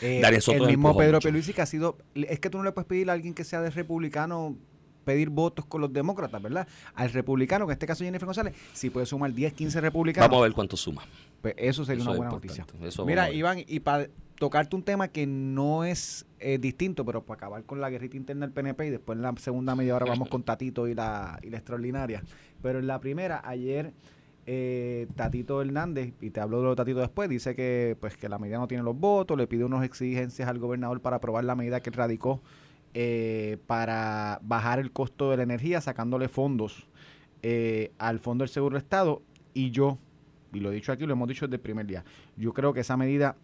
[0.00, 1.26] eh, Soto el mismo Pedro mucho.
[1.26, 1.98] Pierluisi que ha sido...
[2.14, 4.56] Es que tú no le puedes pedir a alguien que sea de republicano
[5.08, 6.68] pedir votos con los demócratas, ¿verdad?
[6.94, 10.42] Al republicano, que en este caso Jennifer González, si puede sumar 10, 15 republicanos, Vamos
[10.42, 11.02] a ver cuánto suma.
[11.40, 12.66] pues eso sería Eso una buena noticia.
[12.82, 13.30] Eso Mira.
[13.32, 17.80] Iván, y para tocarte un tema que no es eh, distinto, pero para acabar con
[17.80, 20.86] la guerrita interna del PNP y después en la segunda media hora vamos con Tatito
[20.88, 22.22] y la, y la extraordinaria.
[22.60, 23.94] Pero en la primera, ayer
[24.44, 28.28] eh, Tatito Hernández, y te hablo de lo de Tatito después, dice que pues que
[28.28, 31.54] la medida no tiene los votos, le pide unas exigencias al gobernador para aprobar la
[31.54, 32.42] medida que radicó
[32.94, 36.86] eh, para bajar el costo de la energía, sacándole fondos
[37.42, 39.22] eh, al Fondo del Seguro del Estado.
[39.54, 39.98] Y yo,
[40.52, 42.04] y lo he dicho aquí, lo hemos dicho desde el primer día,
[42.36, 43.36] yo creo que esa medida,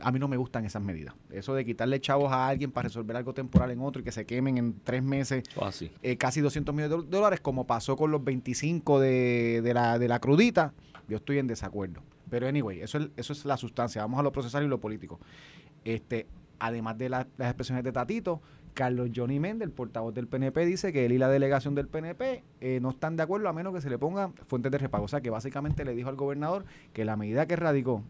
[0.00, 1.14] a mí no me gustan esas medidas.
[1.30, 4.24] Eso de quitarle chavos a alguien para resolver algo temporal en otro y que se
[4.26, 5.90] quemen en tres meses así.
[6.02, 10.08] eh, casi 200 millones de dólares, como pasó con los 25 de, de la, de
[10.08, 10.72] la crudita,
[11.08, 12.00] yo estoy en desacuerdo.
[12.30, 14.00] Pero anyway, eso es, eso es la sustancia.
[14.02, 15.20] Vamos a lo procesal y lo político.
[15.84, 16.26] Este,
[16.58, 18.40] además de la- las expresiones de Tatito,
[18.74, 22.42] Carlos Johnny Méndez, el portavoz del PNP, dice que él y la delegación del PNP
[22.60, 25.04] eh, no están de acuerdo a menos que se le pongan fuentes de repago.
[25.04, 28.02] O sea, que básicamente le dijo al gobernador que la medida que radicó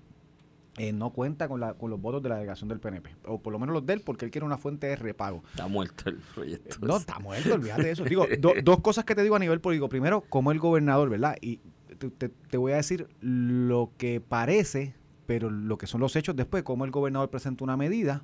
[0.78, 3.10] eh, no cuenta con, la, con los votos de la delegación del PNP.
[3.26, 5.42] O por lo menos los de él, porque él quiere una fuente de repago.
[5.50, 6.76] Está muerto el proyecto.
[6.86, 8.04] No, está muerto, olvídate de eso.
[8.04, 9.88] Digo, do- dos cosas que te digo a nivel político.
[9.88, 11.36] Primero, como el gobernador, ¿verdad?
[11.42, 11.60] Y
[11.98, 14.94] te, te- te voy a decir lo que parece,
[15.26, 18.22] pero lo que son los hechos después, cómo el gobernador presenta una medida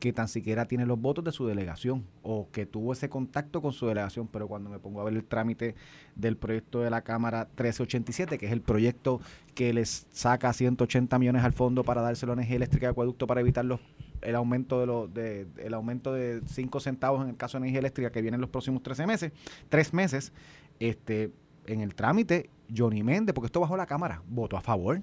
[0.00, 3.72] que tan siquiera tiene los votos de su delegación o que tuvo ese contacto con
[3.72, 5.74] su delegación, pero cuando me pongo a ver el trámite
[6.16, 9.20] del proyecto de la Cámara 1387, que es el proyecto
[9.54, 13.42] que les saca 180 millones al fondo para dárselo a energía eléctrica de acueducto para
[13.42, 13.78] evitar los
[14.22, 17.78] el aumento de los de, el aumento de 5 centavos en el caso de energía
[17.80, 19.32] eléctrica que viene en los próximos 13 meses,
[19.68, 20.32] tres meses,
[20.78, 21.30] este
[21.66, 25.02] en el trámite Johnny Méndez, porque esto bajó la Cámara, votó a favor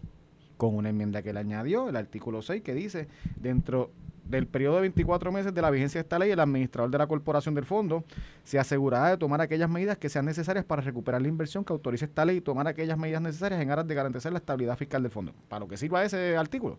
[0.57, 3.91] con una enmienda que le añadió, el artículo 6 que dice, dentro
[4.29, 7.07] del periodo de 24 meses de la vigencia de esta ley, el administrador de la
[7.07, 8.03] corporación del fondo
[8.43, 12.05] se asegurará de tomar aquellas medidas que sean necesarias para recuperar la inversión que autorice
[12.05, 15.11] esta ley y tomar aquellas medidas necesarias en aras de garantizar la estabilidad fiscal del
[15.11, 15.33] fondo.
[15.47, 16.77] Para lo que sirva ese artículo.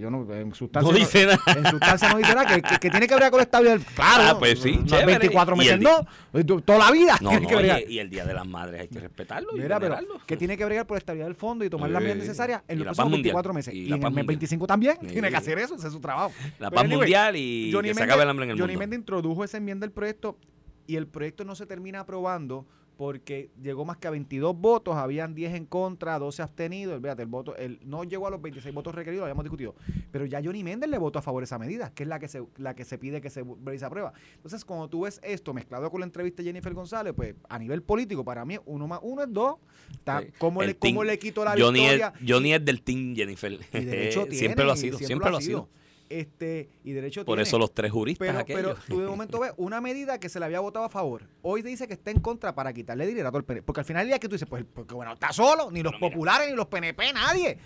[0.00, 1.38] Yo no, en sustancia No dice nada.
[1.56, 3.80] En sustancia no dice nada, que, que- que tiene que ver con la estabilidad.
[3.94, 5.06] Claro, Ah, pues sí, no, chévere.
[5.18, 6.06] 24 Y meses no,
[6.62, 7.82] toda la vida No, tiene no, que bregar.
[7.86, 10.64] y, el Día de las Madres hay que respetarlo y Mira, pero que tiene que
[10.64, 13.22] bregar por la estabilidad del fondo y tomar las medidas necesarias en los próximos mundial.
[13.34, 13.74] 24 meses.
[13.74, 14.26] Y Y, en el mes mundial.
[14.26, 15.06] 25 también Sí.
[15.08, 16.32] tiene que hacer eso, ese es su trabajo.
[16.58, 18.80] La paz mundial y Johnny que se acabe el hambre en el Johnny mundo.
[18.80, 20.38] Méndez introdujo esa enmienda al proyecto
[20.86, 25.34] y el proyecto no se termina aprobando porque llegó más que a 22 votos, habían
[25.34, 28.94] 10 en contra, 12 abstenidos, fíjate, el voto, el, no llegó a los 26 votos
[28.94, 29.74] requeridos, lo habíamos discutido,
[30.12, 32.44] pero ya Johnny Méndez le votó a favor esa medida, que es la que se,
[32.56, 34.12] la que se pide que se realice a prueba.
[34.36, 37.82] Entonces, cuando tú ves esto mezclado con la entrevista de Jennifer González, pues a nivel
[37.82, 39.56] político, para mí, uno más uno es dos.
[39.90, 40.28] Está, Sí.
[40.38, 42.12] ¿cómo, El le, ¿Cómo team- le quito la Johnny victoria?
[42.20, 43.52] es, Johnny es del team Jennifer.
[43.52, 45.68] Y derecho tiene, siempre lo ha sido, siempre siempre lo ha sido.
[46.08, 47.42] Este, y derecho Por tiene.
[47.48, 48.62] eso los tres juristas Pero, aquellos.
[48.62, 51.22] pero tú de momento ves una medida que se le había votado a favor.
[51.42, 53.64] Hoy dice que está en contra para quitarle liderato al PNP.
[53.64, 55.92] Porque al final del día que tú dices, pues, porque bueno, está solo, ni los
[55.92, 56.14] Pero mira.
[56.14, 57.58] populares, ni los PNP, nadie.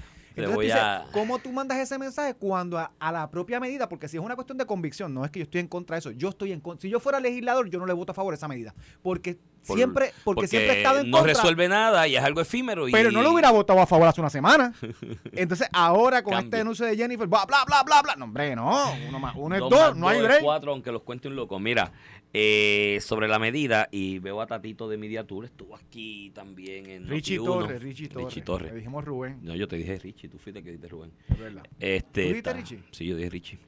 [0.45, 3.89] Entonces voy dices, a- ¿cómo tú mandas ese mensaje cuando a, a la propia medida?
[3.89, 5.99] Porque si es una cuestión de convicción, no es que yo estoy en contra de
[6.01, 6.83] eso, yo estoy en contra.
[6.83, 8.75] Si yo fuera legislador, yo no le voto a favor a esa medida.
[9.03, 11.35] Porque Por- siempre, porque, siempre he estado en no contra.
[11.35, 12.89] resuelve nada y es algo efímero.
[12.89, 14.73] Y, Pero no lo hubiera votado a favor hace una semana.
[15.33, 18.15] Entonces, ahora con este denuncio de Jennifer, bla, bla, bla, bla, bla.
[18.17, 18.93] No, hombre, no.
[19.09, 20.43] Uno más uno es Dos dos, más no hay dos es break.
[20.43, 21.59] cuatro, aunque los cuente un loco.
[21.59, 21.93] Mira,
[22.33, 27.09] eh, sobre la medida, y veo a Tatito de Media Tour, estuvo aquí también en
[27.09, 27.45] Richie Noti1.
[27.45, 28.27] Torres, Richie Torres.
[28.27, 28.71] Richie Torres.
[28.73, 31.13] Le dijimos Rubén, No, yo te dije Richie, tú fuiste que dijiste Rubén.
[31.29, 31.67] es verdad.
[31.81, 32.83] Este, ¿Tú dijiste Richie?
[32.91, 33.59] Sí, yo dije Richie.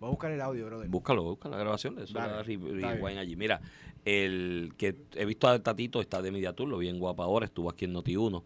[0.00, 0.88] Voy a buscar el audio, brother.
[0.88, 2.14] Búscalo, busca la grabación de eso.
[2.14, 3.34] Dale, rewind allí.
[3.34, 3.60] Mira,
[4.04, 7.46] el que he visto a Tatito está de Media Tour, lo vi en Guapa ahora,
[7.46, 8.42] estuvo aquí en Noti1.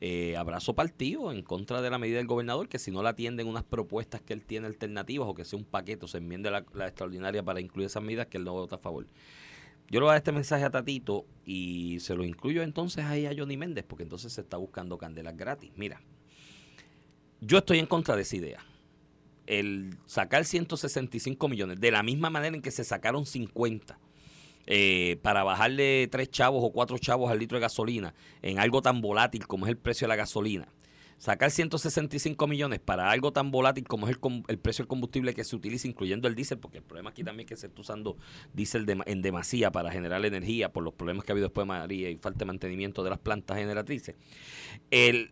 [0.00, 3.46] Eh, abrazo partido en contra de la medida del gobernador, que si no la atienden
[3.46, 6.64] unas propuestas que él tiene alternativas o que sea un paquete o se enmiende la,
[6.74, 9.06] la extraordinaria para incluir esas medidas, que él no vota a favor.
[9.90, 13.26] Yo le voy a dar este mensaje a Tatito y se lo incluyo entonces ahí
[13.26, 15.70] a Johnny Méndez, porque entonces se está buscando candelas gratis.
[15.76, 16.00] Mira,
[17.40, 18.64] yo estoy en contra de esa idea
[19.46, 23.98] el sacar 165 millones, de la misma manera en que se sacaron 50
[24.66, 29.00] eh, para bajarle tres chavos o cuatro chavos al litro de gasolina en algo tan
[29.00, 30.68] volátil como es el precio de la gasolina,
[31.18, 34.16] sacar 165 millones para algo tan volátil como es
[34.48, 37.46] el, precio del combustible que se utiliza, incluyendo el diésel, porque el problema aquí también
[37.46, 38.16] es que se está usando
[38.52, 42.10] diésel en demasía para generar energía por los problemas que ha habido después de María
[42.10, 44.16] y falta de mantenimiento de las plantas generatrices.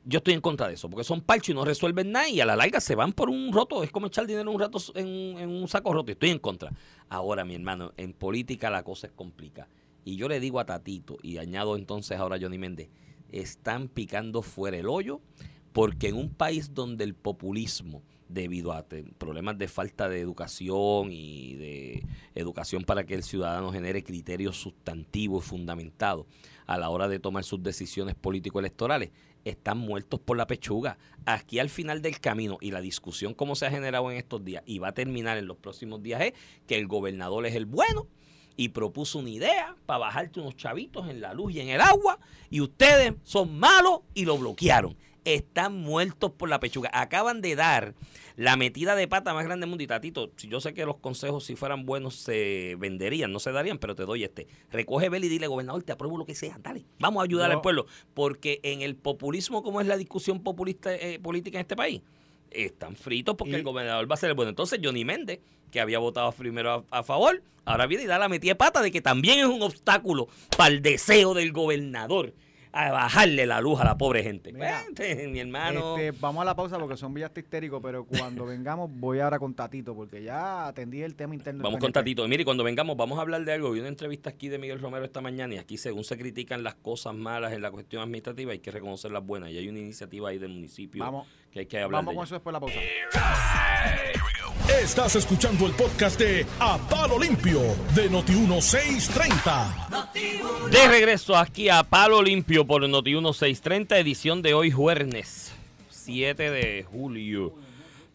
[0.04, 2.46] Yo estoy en contra de eso, porque son parchos y no resuelven nada y a
[2.46, 5.48] la larga se van por un roto, es como echar dinero un, rato, en, en
[5.48, 6.72] un saco roto, estoy en contra.
[7.08, 9.68] Ahora, mi hermano, en política la cosa es complicada.
[10.04, 12.88] Y yo le digo a Tatito, y añado entonces ahora a Johnny Méndez,
[13.30, 15.20] están picando fuera el hoyo,
[15.72, 18.86] porque en un país donde el populismo, debido a
[19.18, 22.02] problemas de falta de educación y de
[22.34, 26.26] educación para que el ciudadano genere criterios sustantivos y fundamentados
[26.66, 29.10] a la hora de tomar sus decisiones político-electorales,
[29.44, 30.96] están muertos por la pechuga.
[31.26, 34.62] Aquí al final del camino, y la discusión como se ha generado en estos días,
[34.66, 36.32] y va a terminar en los próximos días, es
[36.66, 38.06] que el gobernador es el bueno
[38.56, 42.18] y propuso una idea para bajarte unos chavitos en la luz y en el agua,
[42.50, 44.96] y ustedes son malos y lo bloquearon.
[45.24, 46.90] Están muertos por la pechuga.
[46.92, 47.94] Acaban de dar
[48.36, 49.84] la metida de pata más grande del mundo.
[49.84, 53.52] Y Tatito, si yo sé que los consejos, si fueran buenos, se venderían, no se
[53.52, 54.48] darían, pero te doy este.
[54.70, 56.58] Recoge Bel y dile, gobernador, te apruebo lo que sea.
[56.62, 57.86] Dale, vamos a ayudar al pueblo.
[58.14, 62.02] Porque en el populismo, como es la discusión populista eh, política en este país,
[62.50, 64.50] están fritos porque Y- el gobernador va a ser el bueno.
[64.50, 68.28] Entonces, Johnny Méndez, que había votado primero a, a favor, ahora viene y da la
[68.28, 72.34] metida de pata de que también es un obstáculo para el deseo del gobernador
[72.72, 74.52] a bajarle la luz a la pobre gente.
[74.52, 75.98] Mira, Vente, mi hermano.
[75.98, 79.54] Este, vamos a la pausa porque son villas histéricos, pero cuando vengamos voy ahora con
[79.54, 81.62] Tatito porque ya atendí el tema interno.
[81.62, 81.92] Vamos con.
[81.92, 82.24] Tatito.
[82.24, 83.70] Y mire, cuando vengamos, vamos a hablar de algo.
[83.70, 86.74] Vi una entrevista aquí de Miguel Romero esta mañana y aquí, según se critican las
[86.74, 89.50] cosas malas en la cuestión administrativa, hay que reconocer las buenas.
[89.50, 92.22] Y hay una iniciativa ahí del municipio Vamos, que hay que hablar vamos de con
[92.22, 92.24] ella.
[92.24, 92.80] eso después de la pausa.
[94.82, 97.60] Estás escuchando el podcast de A Palo Limpio
[97.94, 100.70] de Noti1630.
[100.70, 105.52] De regreso aquí a Palo Limpio por Noti 1630, edición de hoy jueves
[105.90, 107.54] 7 de julio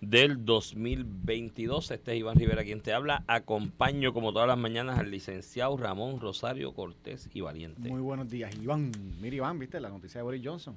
[0.01, 1.91] del 2022.
[1.91, 3.23] Este es Iván Rivera quien te habla.
[3.27, 7.89] Acompaño como todas las mañanas al licenciado Ramón Rosario Cortés y Valiente.
[7.89, 8.91] Muy buenos días, Iván.
[9.21, 10.75] Mira, Iván, ¿viste la noticia de Boris Johnson?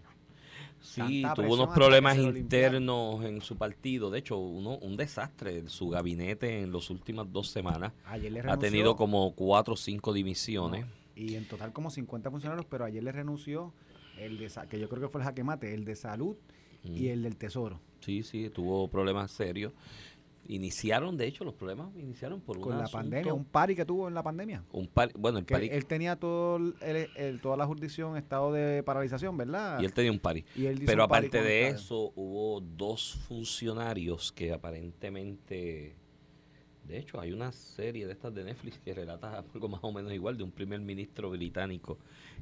[0.81, 4.11] Sí, tuvo unos problemas internos en su partido.
[4.11, 5.69] De hecho, uno, un desastre.
[5.69, 10.13] Su gabinete en las últimas dos semanas Ayer le ha tenido como cuatro o cinco
[10.13, 10.87] divisiones.
[11.15, 13.75] Y en total como 50 funcionarios, pero ayer le renunció
[14.19, 16.37] el de, que yo creo que fue el jaque mate, el de salud
[16.83, 17.81] y el del tesoro.
[18.01, 19.73] Sí, sí, tuvo problemas serios.
[20.53, 23.85] Iniciaron, de hecho, los problemas iniciaron por Con un la asunto- pandemia, un pari que
[23.85, 24.65] tuvo en la pandemia.
[24.73, 28.83] un par- bueno, el pari, él tenía todo el, toda la jurisdicción en estado de
[28.83, 29.81] paralización, ¿verdad?
[29.81, 30.45] y él tenía un pari.
[30.55, 35.95] Pero pari aparte de eso, hubo dos funcionarios que aparentemente,
[36.91, 40.13] de hecho, hay una serie de estas de Netflix que relata algo más o menos
[40.13, 41.99] igual de un primer ministro británico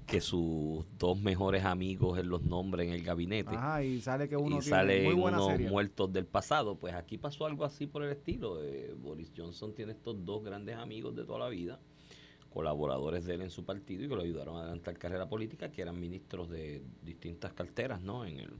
[0.06, 3.54] que sus dos mejores amigos él los nombra en el gabinete.
[3.54, 5.68] Ajá, y sale que uno y tiene salen muy buena unos serie.
[5.68, 6.76] muertos del pasado.
[6.76, 8.62] Pues aquí pasó algo así por el estilo.
[8.62, 11.78] Eh, Boris Johnson tiene estos dos grandes amigos de toda la vida,
[12.48, 15.82] colaboradores de él en su partido y que lo ayudaron a adelantar carrera política, que
[15.82, 18.24] eran ministros de distintas carteras ¿no?
[18.24, 18.52] en, el,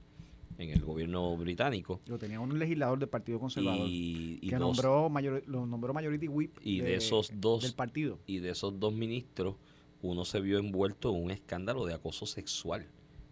[0.59, 2.01] en el gobierno británico.
[2.07, 5.95] Lo tenía un legislador del Partido Conservador Y, y que dos- nombró mayor, lo nombró
[5.95, 8.19] Majority Whip Y de esos dos- del partido.
[8.27, 9.55] y de esos dos ministros,
[10.03, 12.87] uno se vio envuelto en un escándalo de acoso sexual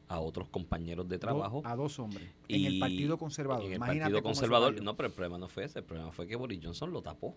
[0.09, 1.63] a otros compañeros de trabajo.
[1.65, 2.29] A dos hombres.
[2.49, 3.65] en el Partido Conservador.
[3.65, 4.81] En el Imagínate Partido Conservador.
[4.83, 5.81] No, pero el problema no fue ese.
[5.81, 7.37] El problema fue que Boris Johnson lo tapó.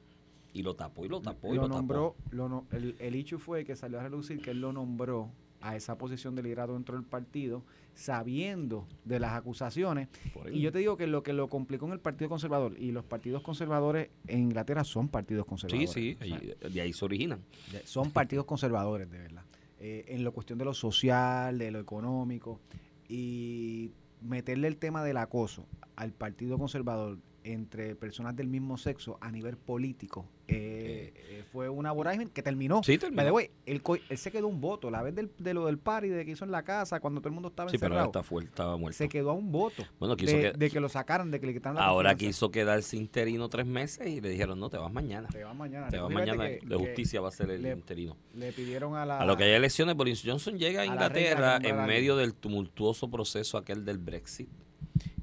[0.54, 3.38] Y lo tapó y lo tapó y lo lo, nombró, lo no- el, el hecho
[3.38, 5.30] fue que salió a relucir que él lo nombró
[5.62, 10.08] a esa posición de liderazgo dentro del partido, sabiendo de las acusaciones.
[10.52, 13.04] Y yo te digo que lo que lo complicó en el Partido Conservador, y los
[13.04, 15.92] partidos conservadores en Inglaterra son partidos Sí, conservadores.
[15.92, 17.40] sí, o sea, ahí- de ahí se originan.
[17.84, 19.44] son partidos conservadores, de verdad.
[19.82, 22.60] Eh, en la cuestión de lo social, de lo económico,
[23.08, 23.92] y
[24.22, 27.18] meterle el tema del acoso al Partido Conservador
[27.54, 32.82] entre personas del mismo sexo a nivel político eh, eh, fue una vorágine que terminó.
[32.84, 33.38] Sí, terminó.
[33.40, 33.82] Él,
[34.18, 36.52] se quedó un voto, la vez del, de lo del party de que hizo en
[36.52, 38.08] la casa cuando todo el mundo estaba Sí, pero encerrado.
[38.10, 38.98] está fuerte, estaba muerto.
[38.98, 41.46] Se quedó a un voto Bueno, quiso de, que- de que lo sacaran, de que
[41.48, 42.30] le quitaran la Ahora confianza.
[42.36, 45.28] quiso quedarse interino tres meses y le dijeron, no, te vas mañana.
[45.30, 45.88] Te vas mañana.
[45.90, 46.48] Te vas mañana.
[46.48, 48.18] que- de justicia va a ser el le- interino.
[48.34, 49.20] Le pidieron a la...
[49.20, 52.16] A lo que haya elecciones, Boris Johnson llega a a la Inglaterra reina en medio
[52.16, 54.50] del tumultuoso proceso aquel del Brexit,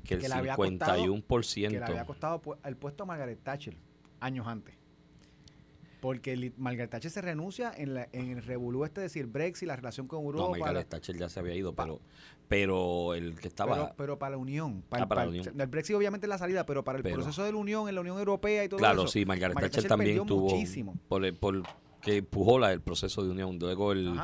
[0.06, 1.68] que el Que le había costado- 51%...
[1.68, 3.76] que le había costado el puesto a Margaret Thatcher
[4.20, 4.74] años antes.
[6.00, 9.76] Porque Margaret Thatcher se renuncia en, la, en el revolú este de decir Brexit, la
[9.76, 10.44] relación con Europa.
[10.52, 12.00] No, Margaret Thatcher ya se había ido, Pa- pero,
[12.48, 13.74] pero el que estaba...
[13.74, 14.82] pero, pero para la Unión.
[14.88, 15.60] Para, Ah, el, para para la Unión.
[15.60, 17.94] el Brexit obviamente es la salida, pero para el Pero- proceso de la Unión, en
[17.94, 19.08] la Unión Europea y todo claro, eso.
[19.12, 20.50] sí, Margaret, Margaret Thatcher, Thatcher también tuvo...
[20.50, 20.94] muchísimo.
[21.08, 21.62] Por, por
[22.02, 23.58] que empujó la, el proceso de unión.
[23.58, 24.16] Luego el,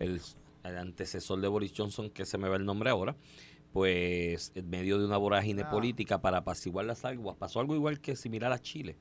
[0.00, 3.14] el antecesor de Boris Johnson, que se me va el nombre ahora,
[3.72, 5.70] pues en medio de una vorágine Ah.
[5.70, 8.96] política para apaciguar las aguas, pasó algo igual que similar a Chile,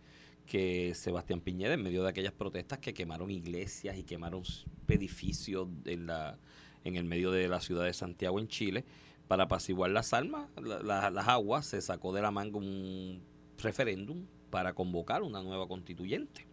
[0.45, 4.43] que Sebastián Piñera en medio de aquellas protestas que quemaron iglesias y quemaron
[4.87, 6.37] edificios en, la,
[6.83, 8.85] en el medio de la ciudad de Santiago en Chile,
[9.27, 13.21] para apaciguar las almas, la- la- las aguas, se sacó de la manga un
[13.57, 16.45] referéndum para convocar una nueva constituyente,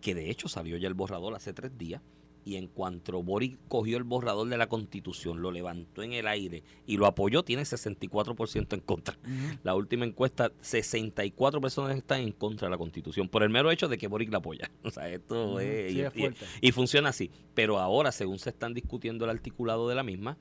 [0.00, 2.02] que de hecho salió ya el borrador hace tres días,
[2.48, 6.62] y en cuanto Boric cogió el borrador de la constitución, lo levantó en el aire
[6.86, 9.18] y lo apoyó, tiene 64% en contra.
[9.62, 13.86] La última encuesta, 64 personas están en contra de la constitución, por el mero hecho
[13.88, 14.70] de que Boric la apoya.
[14.82, 16.46] O sea, esto es, sí, y- es y- fuerte.
[16.62, 17.30] y funciona así.
[17.54, 20.38] Pero ahora, según se están discutiendo el articulado de la misma,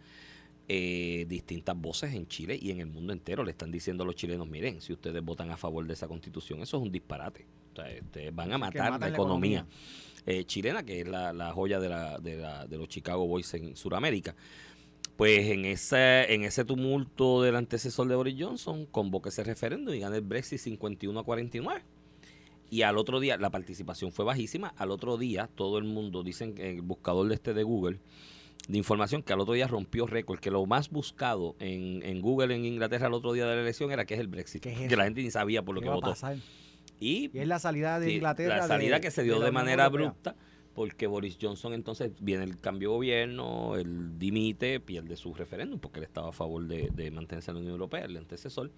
[0.69, 4.15] eh, distintas voces en Chile y en el mundo entero le están diciendo a los
[4.15, 7.45] chilenos, miren, si ustedes votan a favor de esa constitución, eso es un disparate.
[7.73, 9.65] O sea, este, van a matar la la economía, economía.
[10.27, 13.51] Eh, chilena, que es la, la joya de, la, de, la- de los Chicago Boys
[13.55, 14.35] en Sudamérica.
[15.15, 19.99] Pues en ese, en ese tumulto del antecesor de Boris Johnson, convoca ese referéndum y
[19.99, 21.81] gana el Brexit 51 a 49.
[22.69, 24.73] Y al otro día, la participación fue bajísima.
[24.77, 27.97] Al otro día, todo el mundo, dicen que el buscador de este de Google,
[28.67, 32.53] de información, que al otro día rompió récord, que lo más buscado en, en Google
[32.53, 34.61] en Inglaterra al otro día de la elección era que es el Brexit.
[34.61, 36.09] ¿Qué es que la gente ni sabía por lo ¿Qué que votó.
[36.09, 36.35] pasar?
[36.99, 38.57] Y Y es la salida de Inglaterra.
[38.57, 40.35] La salida de- que se dio de, manera abrupta
[40.73, 45.97] porque Boris Johnson entonces viene el cambio de gobierno, él dimite, pierde su referéndum porque
[45.97, 48.71] él estaba a favor de, de mantenerse en la Unión Europea, el antecesor.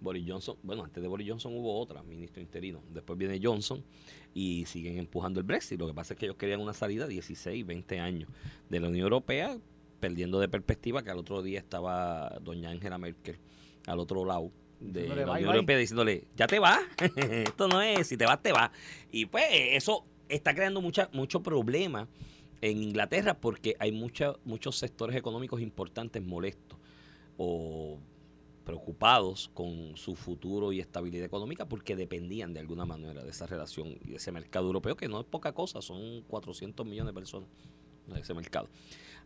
[0.00, 2.82] Boris Johnson, bueno, antes de Boris Johnson hubo otra, ministro interino.
[2.92, 3.82] Después viene Johnson
[4.34, 5.80] y siguen empujando el Brexit.
[5.80, 8.28] Lo que pasa es que ellos querían una salida 16, 20 años
[8.68, 9.56] de la Unión Europea,
[10.00, 13.38] perdiendo de perspectiva que al otro día estaba doña Angela Merkel
[13.86, 15.54] al otro lado de la Unión.
[15.54, 16.80] Europea diciéndole, ya te vas,
[17.16, 18.70] esto no es, si te vas, te vas.
[19.10, 22.08] Y pues eso está creando mucha, mucho problema
[22.60, 26.78] en Inglaterra porque hay mucha, muchos sectores económicos importantes molestos
[27.36, 27.98] o
[28.64, 33.96] preocupados con su futuro y estabilidad económica porque dependían de alguna manera de esa relación
[34.04, 37.48] y de ese mercado europeo que no es poca cosa, son 400 millones de personas
[38.16, 38.68] ese mercado.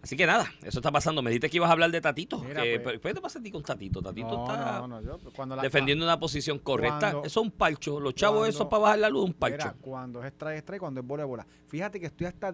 [0.02, 1.22] Así que nada, eso está pasando.
[1.22, 2.40] Me dijiste que ibas a hablar de Tatito.
[2.40, 2.98] Mira, que, pues.
[3.00, 4.02] ¿Qué te pasa a ti con Tatito?
[4.02, 6.98] Tatito No, está no, no, yo, la- defendiendo una posición correcta.
[7.12, 8.00] cuando- eso es un parcho.
[8.00, 9.56] Los chavos, cuando- eso para bajar la luz, un parcho.
[9.58, 11.46] Mira, cuando es extra, extra y cuando es bola, bola.
[11.68, 12.50] Fíjate que estoy hasta.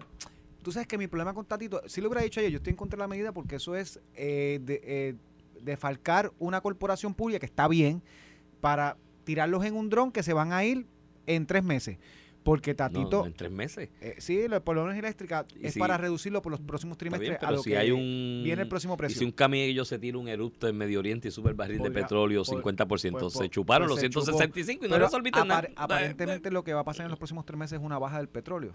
[0.61, 2.77] Tú sabes que mi problema con Tatito, si lo hubiera dicho ayer, yo estoy en
[2.77, 5.15] contra de la medida porque eso es eh, de, eh,
[5.63, 8.03] defalcar una corporación pública que está bien
[8.61, 10.85] para tirarlos en un dron que se van a ir
[11.25, 11.97] en tres meses.
[12.43, 13.89] Porque Tatito, no, en tres meses.
[14.01, 16.97] eh, sí, lo- por lo menos eléctrica Y es si- para reducirlo por los próximos
[16.97, 18.41] trimestres bien, a lo si que hay un.
[18.43, 19.19] viene el próximo Y precio.
[19.19, 21.91] si un camello se tira un erupto en Medio Oriente y sube el barril de
[21.91, 24.25] petróleo pues- 50%, pues- se pues- chuparon pues los se chupó.
[24.25, 25.61] 165 y no Pero resolviste nada.
[25.61, 28.17] apar- Aparentemente lo que va a pasar en los próximos tres meses es una baja
[28.17, 28.73] del petróleo.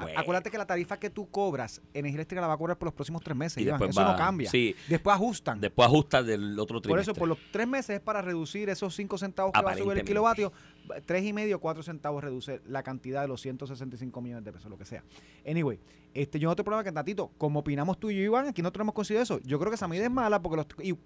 [0.00, 0.18] Bueno.
[0.18, 2.94] Acuérdate que la tarifa que tú cobras, energía eléctrica la va a cobrar por los
[2.94, 3.58] próximos tres meses.
[3.58, 3.74] Y Iván.
[3.78, 4.50] después Eso va- no cambia.
[4.50, 4.74] sí.
[4.88, 5.60] Después ajustan.
[5.60, 7.12] Después ajusta del otro por trimestre.
[7.12, 9.98] eso, por los tres meses es para reducir esos cinco centavos que va a subir
[9.98, 10.52] el kilovatio.
[11.06, 14.76] Tres y medio, cuatro centavos reduce la cantidad de los 165 millones de pesos, lo
[14.78, 15.04] que sea.
[15.46, 15.78] Anyway,
[16.14, 18.72] este, yo no tengo problema que Tatito, como opinamos tú y yo, Iván, aquí no
[18.72, 19.38] tenemos considerado eso.
[19.44, 20.98] Yo creo que esa medida es mala porque los, y-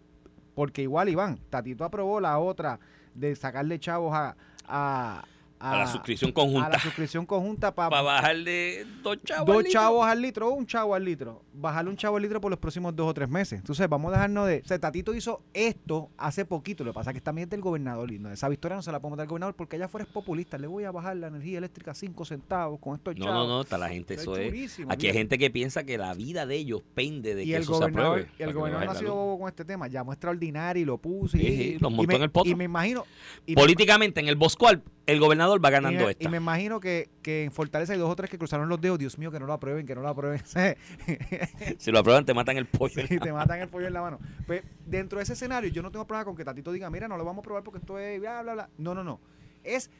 [0.55, 2.81] porque igual, Iván, Tatito aprobó la otra
[3.15, 5.25] de sacarle chavos a, a,
[5.59, 6.69] a la suscripción a conjunta.
[6.69, 9.47] la suscripción conjunta para Para bajarle dos chavos.
[9.47, 9.73] dos al litro.
[9.81, 11.43] chavos al litro o un chavo al litro.
[11.55, 13.59] Bajarle un chavo al litro por los próximos dos o tres meses.
[13.59, 14.61] Entonces, vamos a dejarnos de.
[14.65, 16.85] O sea, Tatito hizo esto hace poquito.
[16.85, 18.11] Lo que pasa es que también es del gobernador.
[18.13, 20.13] Y no, esa victoria no se la podemos dar al gobernador porque allá fuera es
[20.13, 20.59] populista.
[20.59, 23.49] Le voy a bajar la energía eléctrica cinco centavos con estos No, chavos.
[23.49, 26.45] no, no, está la gente, Eso es Aquí hay gente que piensa que la vida
[26.47, 28.31] de ellos pende de y que el eso se gobernador, apruebe.
[28.39, 29.89] y el gobernador no ha sido bobo con este tema.
[29.89, 31.37] Llamó extraordinario y lo puso.
[31.37, 32.51] Y, Sí, sí, los y montó me, en el potro.
[32.51, 33.05] Y me imagino.
[33.47, 36.25] y me- Políticamente, en el Boscual, el gobernador va y ganando me, esta.
[36.25, 38.99] y me imagino que, que en Fortaleza hay dos o tres que cruzaron los dedos.
[38.99, 40.43] Dios mío, que no lo aprueben, que no lo aprueben.
[41.79, 43.07] Si lo aprueban, te matan el pollo.
[43.07, 44.19] Sí, te matan el pollo en la mano.
[44.47, 47.17] Pues dentro de ese escenario, yo no tengo problema con que Tatito diga, mira, no
[47.17, 48.71] lo vamos a probar porque esto es bla, bla, bla.
[48.79, 49.21] No, no, no.
[49.63, 49.91] Es,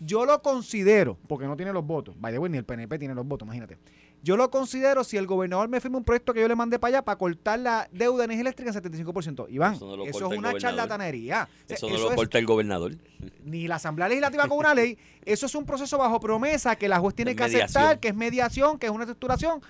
[0.00, 2.14] yo lo considero, porque no tiene los votos.
[2.18, 3.78] By the way, ni el PNP tiene los votos, imagínate.
[4.24, 6.96] Yo lo considero si el gobernador me firma un proyecto que yo le mandé para
[6.96, 8.74] allá para cortar la deuda de energía eléctrica en
[9.06, 9.46] 75%.
[9.50, 11.46] Iván, Eso no lo es una charlatanería.
[11.46, 12.96] O sea, Eso no eso lo es- corta el gobernador.
[13.44, 14.96] ni la Asamblea Legislativa con una ley.
[15.26, 17.82] Eso es un proceso bajo promesa que la juez tiene Es que mediación.
[17.82, 19.60] aceptar, que es mediación, que es una estructuración.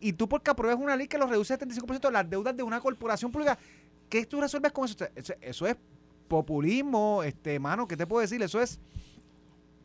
[0.00, 2.64] Y tú porque apruebes una ley que lo reduce al 75% de las deudas de
[2.64, 3.56] una corporación pública,
[4.08, 4.96] ¿qué tú resuelves con eso?
[5.14, 5.76] Eso, eso es
[6.26, 8.42] populismo, este mano, ¿qué te puedo decir?
[8.42, 8.80] Eso es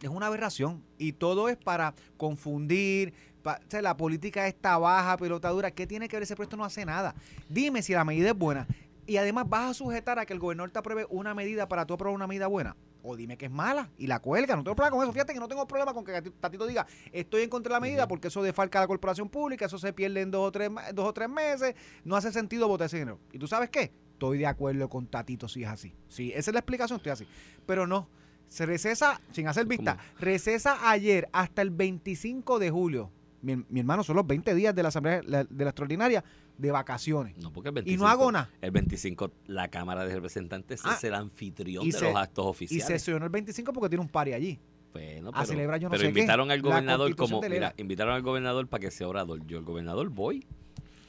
[0.01, 3.13] es una aberración y todo es para confundir.
[3.45, 5.69] Pa- o sea, la política está baja, pelotadura.
[5.71, 6.57] ¿Qué tiene que ver ese proyecto?
[6.57, 7.13] No hace nada.
[7.47, 8.67] Dime si la medida es buena.
[9.07, 11.93] Y además vas a sujetar a que el gobernador te apruebe una medida para tú
[11.93, 12.75] aprobar una medida buena.
[13.03, 14.55] O dime que es mala y la cuelga.
[14.55, 15.13] No tengo problema con eso.
[15.13, 18.07] Fíjate que no tengo problema con que Tatito diga estoy en contra de la medida
[18.07, 21.05] porque eso defalca a la corporación pública, eso se pierde en dos o tres, dos
[21.07, 21.75] o tres meses.
[22.03, 23.19] No hace sentido votar ese dinero.
[23.31, 23.91] ¿Y tú sabes qué?
[24.15, 25.93] estoy de acuerdo con Tatito si es así.
[26.07, 27.27] Sí, esa es la explicación, estoy así.
[27.65, 28.07] Pero no,
[28.47, 33.11] se recesa, sin hacer vista, recesa ayer hasta el 25 de julio.
[33.45, 36.23] Mi, mi hermano, son los 20 días de la Asamblea de la Extraordinaria
[36.57, 37.37] de vacaciones.
[37.37, 38.49] No, porque el Y 25, no hago nada.
[38.61, 42.45] El 25, la Cámara de Representantes Ah, es el anfitrión y de se- los actos
[42.45, 42.87] Y oficiales.
[42.87, 44.59] sesionó el 25 porque tiene un party allí.
[44.93, 48.15] Bueno, a celebrar yo no pero sé qué, invitaron al la gobernador como mira, invitaron
[48.15, 49.45] al gobernador para que sea orador.
[49.45, 50.45] Yo el gobernador voy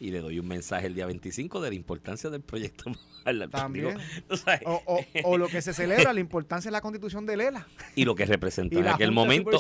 [0.00, 2.84] y le doy un mensaje el día 25 de la importancia del proyecto.
[3.50, 3.88] También.
[3.88, 4.00] Digo,
[4.66, 7.66] O, o- o lo que se celebra, la importancia de la constitución de Lela.
[7.96, 9.50] y lo que representó en aquel momento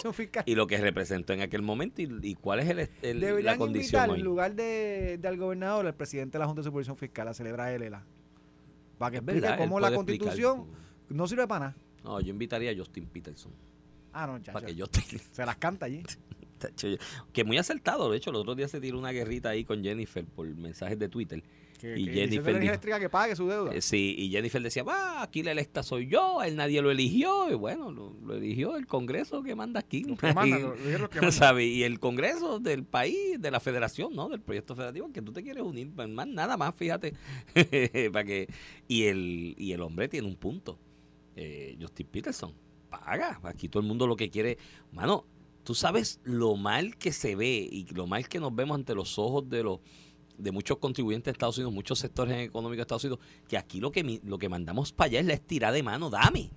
[0.46, 4.02] y lo que representó en aquel momento y, y cuál es el, el- la condición
[4.02, 7.26] invitar en lugar de, de al gobernador al presidente de la Junta de Supervisión Fiscal
[7.28, 8.04] a celebrar el ELA.
[8.98, 10.26] Para que Es explique verdad, cómo la explicar.
[10.28, 10.66] constitución
[11.08, 11.76] no sirve para nada.
[12.04, 13.52] No, yo invitaría a Justin Peterson
[14.12, 14.52] Ah, no, chacho.
[14.52, 16.02] para que te- Se las canta allí.
[17.32, 20.24] Que muy acertado, de hecho, el otro día se tiró una guerrita ahí con Jennifer
[20.24, 21.42] por mensajes de Twitter.
[21.78, 23.74] Que, Y que Jennifer dijo- que pague su deuda.
[23.74, 27.50] Eh, sí, y Jennifer decía, va, aquí la electa soy yo, él nadie lo eligió,
[27.50, 30.02] y bueno, lo, lo eligió el Congreso que manda aquí.
[30.04, 31.32] Los que mandan, lo- los que mandan.
[31.32, 31.66] ¿Sabe?
[31.66, 34.30] Y el Congreso del país, de la federación, ¿no?
[34.30, 37.12] Del proyecto federativo, que tú te quieres unir, más nada más, fíjate.
[38.12, 38.48] para que
[38.88, 40.78] y el, y el hombre tiene un punto.
[41.36, 42.54] Eh, Justin Peterson,
[42.88, 43.38] paga.
[43.42, 44.56] Aquí todo el mundo lo que quiere.
[44.92, 45.26] Mano,
[45.66, 49.18] tú sabes lo mal que se ve y lo mal que nos vemos ante los
[49.18, 49.80] ojos de los
[50.38, 53.90] de muchos contribuyentes de Estados Unidos, muchos sectores económicos de Estados Unidos, que aquí lo
[53.90, 56.50] que lo que mandamos para allá es la estirada de mano, dame.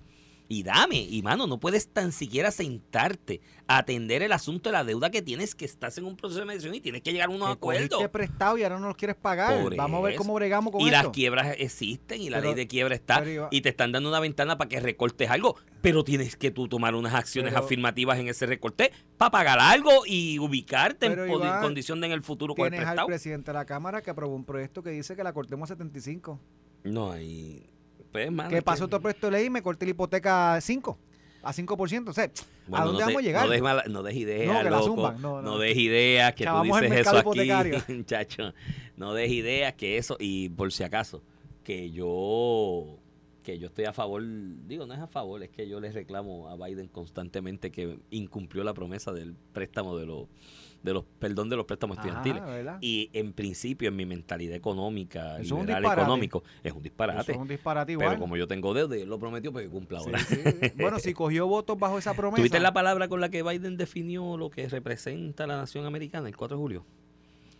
[0.52, 4.82] Y dame, y mano, no puedes tan siquiera sentarte a atender el asunto de la
[4.82, 7.32] deuda que tienes, que estás en un proceso de mediación y tienes que llegar a
[7.32, 8.08] unos que acuerdos.
[8.08, 9.62] prestado y ahora no los quieres pagar.
[9.62, 10.96] Por Vamos a ver cómo bregamos con y esto.
[11.04, 13.22] las quiebras existen y la Pero- ley de quiebra está
[13.52, 16.96] y te están dando una ventana para que recortes algo, pero tienes que tú tomar
[16.96, 22.00] unas acciones Pero- afirmativas en ese recorte para pagar algo y ubicarte en Iván, condición
[22.00, 23.06] de en el futuro con el al prestado.
[23.06, 26.40] presidente de la Cámara que aprobó un proyecto que dice que la cortemos a 75.
[26.82, 27.69] No, y
[28.12, 30.54] pues, mano, ¿Qué es pasó que- otro proyecto de ley y me corté la hipoteca
[30.54, 30.98] a 5?
[31.42, 32.10] A 5%.
[32.10, 32.30] O sea,
[32.66, 33.44] Bueno, ¿a dónde no te- vamos a llegar?
[33.46, 34.84] No des, mala- no des ideas, No, que la loco.
[34.86, 35.22] zumban.
[35.22, 38.52] No, No, des ideas, que tú dices eso aquí, muchacho.
[38.96, 41.22] No des ideas que eso, y por si acaso,
[41.64, 42.96] que yo
[43.42, 44.22] que yo estoy a favor,
[44.66, 48.62] digo, no es a favor, es que yo le reclamo a Biden constantemente que incumplió
[48.64, 50.26] la promesa del préstamo de los,
[50.82, 52.44] de los, perdón, de los préstamos Ajá, estudiantiles.
[52.44, 52.78] ¿verdad?
[52.80, 57.20] Y en principio, en mi mentalidad económica, Eso liberal económico, es un disparate.
[57.22, 58.08] Eso es un disparate igual.
[58.08, 60.18] Pero como yo tengo deuda, y él lo prometió, pues que cumpla ahora.
[60.20, 60.72] sí, sí.
[60.76, 62.36] Bueno, si cogió votos bajo esa promesa.
[62.36, 66.36] ¿Tuviste la palabra con la que Biden definió lo que representa la nación americana el
[66.36, 66.86] 4 de julio?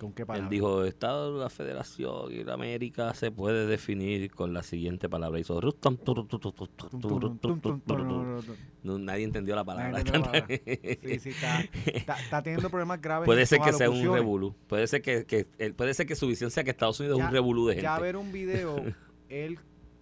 [0.01, 0.48] ¿Con qué Él palabra?
[0.51, 5.38] dijo, Estado, la Federación y la América se puede definir con la siguiente palabra.
[5.38, 8.05] Hizo, "Rustam, turu, tu, tu, tu, tu, Tum, turu, tum, tu, tum, tu, tum, turu,
[8.05, 8.46] tum, tu".
[8.46, 8.57] tum, tum.
[8.82, 9.90] No, nadie entendió la palabra.
[9.92, 10.57] Nadie entendió la palabra.
[11.05, 13.26] Sí, sí, está, está, está teniendo problemas graves.
[13.26, 14.55] Puede ser que sea un revolú.
[14.66, 17.24] Puede ser que, que- él- puede ser que su visión sea que Estados Unidos es
[17.26, 17.82] un revolú de gente.
[17.82, 18.76] Ya ver un video,
[19.28, 19.59] él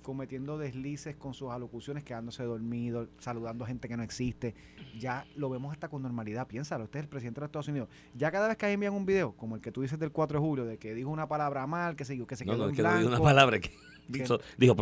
[0.09, 4.55] cometiendo deslices con sus alocuciones, quedándose dormido, saludando a gente que no existe.
[4.99, 6.47] Ya lo vemos hasta con normalidad.
[6.47, 7.91] Piénsalo, este es el presidente de los Estados Unidos.
[8.15, 10.47] Ya cada vez que envían un video, como el que tú dices del 4 de
[10.47, 12.75] julio, de que dijo una palabra mal, que se, que se no, quedó no, en
[12.75, 13.23] que digo una blanco.
[13.23, 13.71] palabra que
[14.09, 14.75] dijo, dijo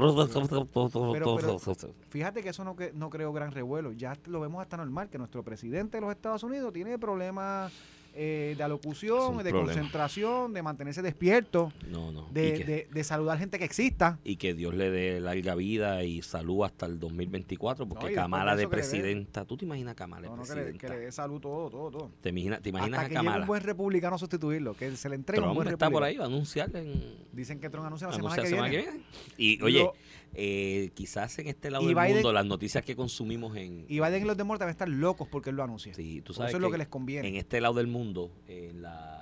[1.40, 1.58] pero-
[2.08, 3.90] Fíjate que eso no, que, no creó gran revuelo.
[3.90, 7.72] Ya lo vemos hasta normal, que nuestro presidente de los Estados Unidos tiene problemas
[8.16, 9.72] eh, de alocución, un de problema.
[9.74, 12.28] concentración, de mantenerse despierto, no, no.
[12.32, 14.18] de, que, de, de saludar gente que exista.
[14.24, 18.56] y que Dios le dé larga vida y salud hasta el 2024, porque No, Kamala
[18.56, 20.86] de presidenta, ¿tú te imaginas a Kamala de no, que le, presidenta?
[20.86, 22.10] que le dé salud todo, todo, todo.
[22.20, 23.40] ¿Te imaginas, te imaginas Hasta a que llegue Kamala?
[23.42, 26.06] un buen republicano a sustituirlo, que se le entregue un Trump buen está por republicano.
[26.06, 28.68] ahí, va a anunciar en, Dicen que Trump anuncia la anunciar semana, la que, semana
[28.70, 28.84] viene.
[28.84, 29.04] que viene.
[29.36, 29.92] Y oye, Lo-
[30.34, 33.84] eh, quizás en este lado Y del Biden- mundo, las noticias que consumimos en...
[33.88, 35.94] Y Biden y los demócratas van a estar locos porque él lo anuncia.
[35.94, 37.28] Sí, tú Por sabes eso es lo que les conviene.
[37.28, 39.15] En este lado del mundo, en la,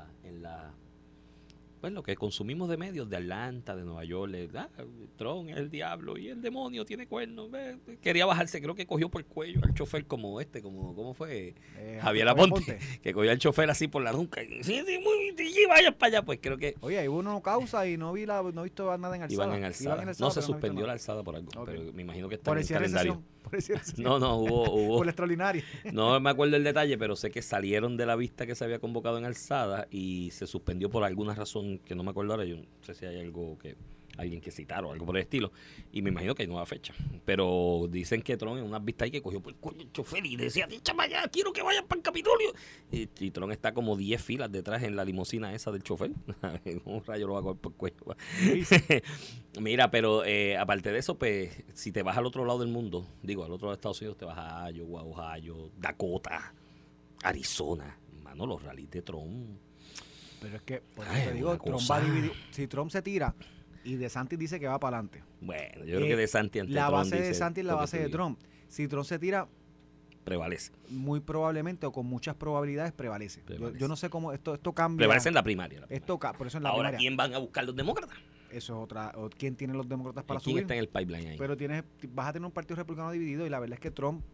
[1.85, 4.70] pues lo que consumimos de medios de Atlanta, de Nueva York, le- ah,
[5.18, 7.51] Trump es el diablo y el demonio tiene cuernos.
[7.51, 11.12] ve, Quería bajarse, creo que cogió por el cuello al chofer como este, como ¿cómo
[11.12, 11.55] fue?
[11.76, 15.35] Eh, Javier Aponte, que cogió al chofer así por la nuca y sí, sí, muy,
[15.39, 18.24] y vaya para allá, pues creo que Oye, ahí hubo una causa y no vi
[18.24, 19.45] la, no he visto nada en alzada.
[19.49, 19.97] iban en alzada.
[19.97, 20.93] Iban en no se suspendió la nada.
[20.95, 23.22] alzada por algo, pero me imagino que está Por en el calendario.
[23.99, 25.65] No, no, hubo, hubo Por la extraordinaria.
[25.93, 28.79] No me acuerdo el detalle, pero sé que salieron de la vista que se había
[28.79, 32.45] convocado en Alzada y se suspendió por alguna razón que no me acuerdo ahora.
[32.45, 33.77] Yo no sé si hay algo que
[34.17, 35.53] alguien que citar o algo por el estilo.
[35.93, 36.95] Y me imagino que hay nueva fecha.
[37.25, 40.25] Pero dicen que Tron en unas vistas ahí que cogió por el cuello el chofer
[40.27, 42.53] y decía, para allá, quiero que vayan para el Capitolio.
[42.91, 46.12] Y, y Tron está como 10 filas detrás en la limusina esa del chofer.
[46.85, 48.17] Un rayo lo va a coger por el cuello.
[49.61, 53.07] Mira, pero eh, aparte de eso, pues, si te vas al otro lado del mundo,
[53.23, 56.55] digo, al otro lado de Estados Unidos, te vas a Iowa, Ohio, Dakota,
[57.23, 59.59] Arizona, mano, los rallies de Trump.
[60.41, 62.33] Pero es que, por Ay, eso te digo, Trump va a dividir.
[62.51, 63.35] Si Trump se tira
[63.85, 65.22] y De Santis dice que va para adelante.
[65.41, 67.66] Bueno, yo creo Eh, que De Santi ante La Trump base de dice Santis es
[67.66, 68.09] la base de.
[68.09, 68.41] Trump.
[68.68, 69.47] Si Trump se tira,
[70.24, 70.72] Prevalece.
[70.89, 73.43] muy probablemente o con muchas probabilidades prevalece.
[73.78, 74.99] Yo- no sé cómo esto, esto cambia.
[75.05, 75.80] Prevalece en la primaria.
[75.80, 76.99] la Esto ca- por eso en la Ahora, primaria.
[76.99, 78.16] ¿quién van a buscar los demócratas?
[78.51, 79.12] Eso es otra.
[79.16, 80.62] o ¿Quién tiene los demócratas para ¿Quién subir?
[80.62, 81.37] está en el pipeline ahí?
[81.39, 84.24] Pero tienes, vas a tener un partido republicano dividido y la verdad es que Trump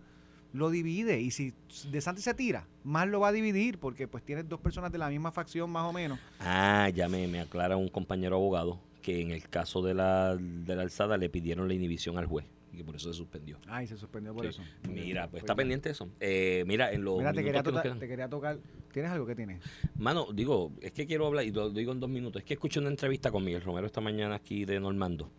[0.53, 1.21] lo divide.
[1.21, 1.55] Y si
[1.91, 4.99] De Santis se tira, más lo va a dividir porque pues tienes dos personas de
[4.99, 6.19] la misma facción más o menos.
[6.39, 10.77] Ah, ya me, me aclara un compañero abogado que en el caso de la, de
[10.77, 13.59] la alzada le pidieron la inhibición al juez y que por eso se suspendió.
[13.67, 14.51] Ay, se suspendió por Sí.
[14.51, 14.63] eso.
[14.89, 16.09] Mira, pues está pendiente eso.
[16.21, 18.59] Eh, mira, en los Mira, te quería, que tocar, te quería tocar.
[18.93, 19.61] ¿Tienes algo que tienes?
[19.99, 22.79] Mano, digo, es que quiero hablar, y lo digo en dos minutos, es que escuché
[22.81, 25.31] una entrevista con Miguel Romero esta mañana aquí de Normando,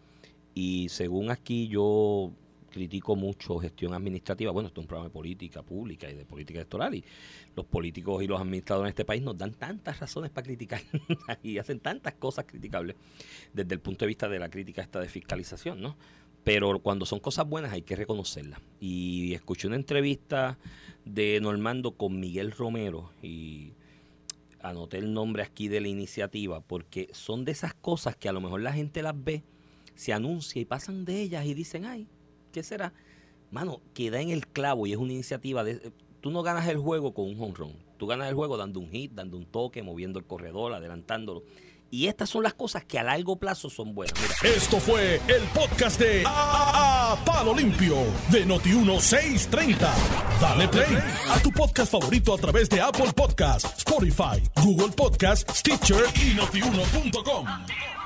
[0.53, 2.32] y según aquí yo
[2.72, 6.59] critico mucho gestión administrativa, bueno, esto es un programa de política pública y de política
[6.59, 7.03] electoral, y
[7.55, 10.82] los políticos y los administradores en este país nos dan tantas razones para criticar
[11.43, 12.95] y hacen tantas cosas criticables
[13.53, 15.95] desde el punto de vista de la crítica esta de fiscalización, ¿no?
[16.43, 18.59] Pero cuando son cosas buenas hay que reconocerlas.
[18.80, 20.57] Y escuché una entrevista
[21.05, 23.74] de Normando con Miguel Romero y
[24.61, 28.41] anoté el nombre aquí de la iniciativa porque son de esas cosas que a lo
[28.41, 29.43] mejor la gente las ve,
[29.95, 32.07] se anuncia y pasan de ellas y dicen, ay,
[32.52, 32.93] ¿qué será?
[33.49, 35.91] Mano, queda en el clavo y es una iniciativa de...
[36.22, 38.89] Tú no ganas el juego con un home run, tú ganas el juego dando un
[38.91, 41.43] hit, dando un toque, moviendo el corredor, adelantándolo.
[41.93, 44.18] Y estas son las cosas que a largo plazo son buenas.
[44.43, 47.97] Esto fue el podcast de A, Palo Limpio
[48.32, 49.78] de Noti1630.
[50.39, 50.97] Dale play
[51.30, 58.01] a tu podcast favorito a través de Apple Podcasts, Spotify, Google Podcasts, Stitcher y notiuno.com.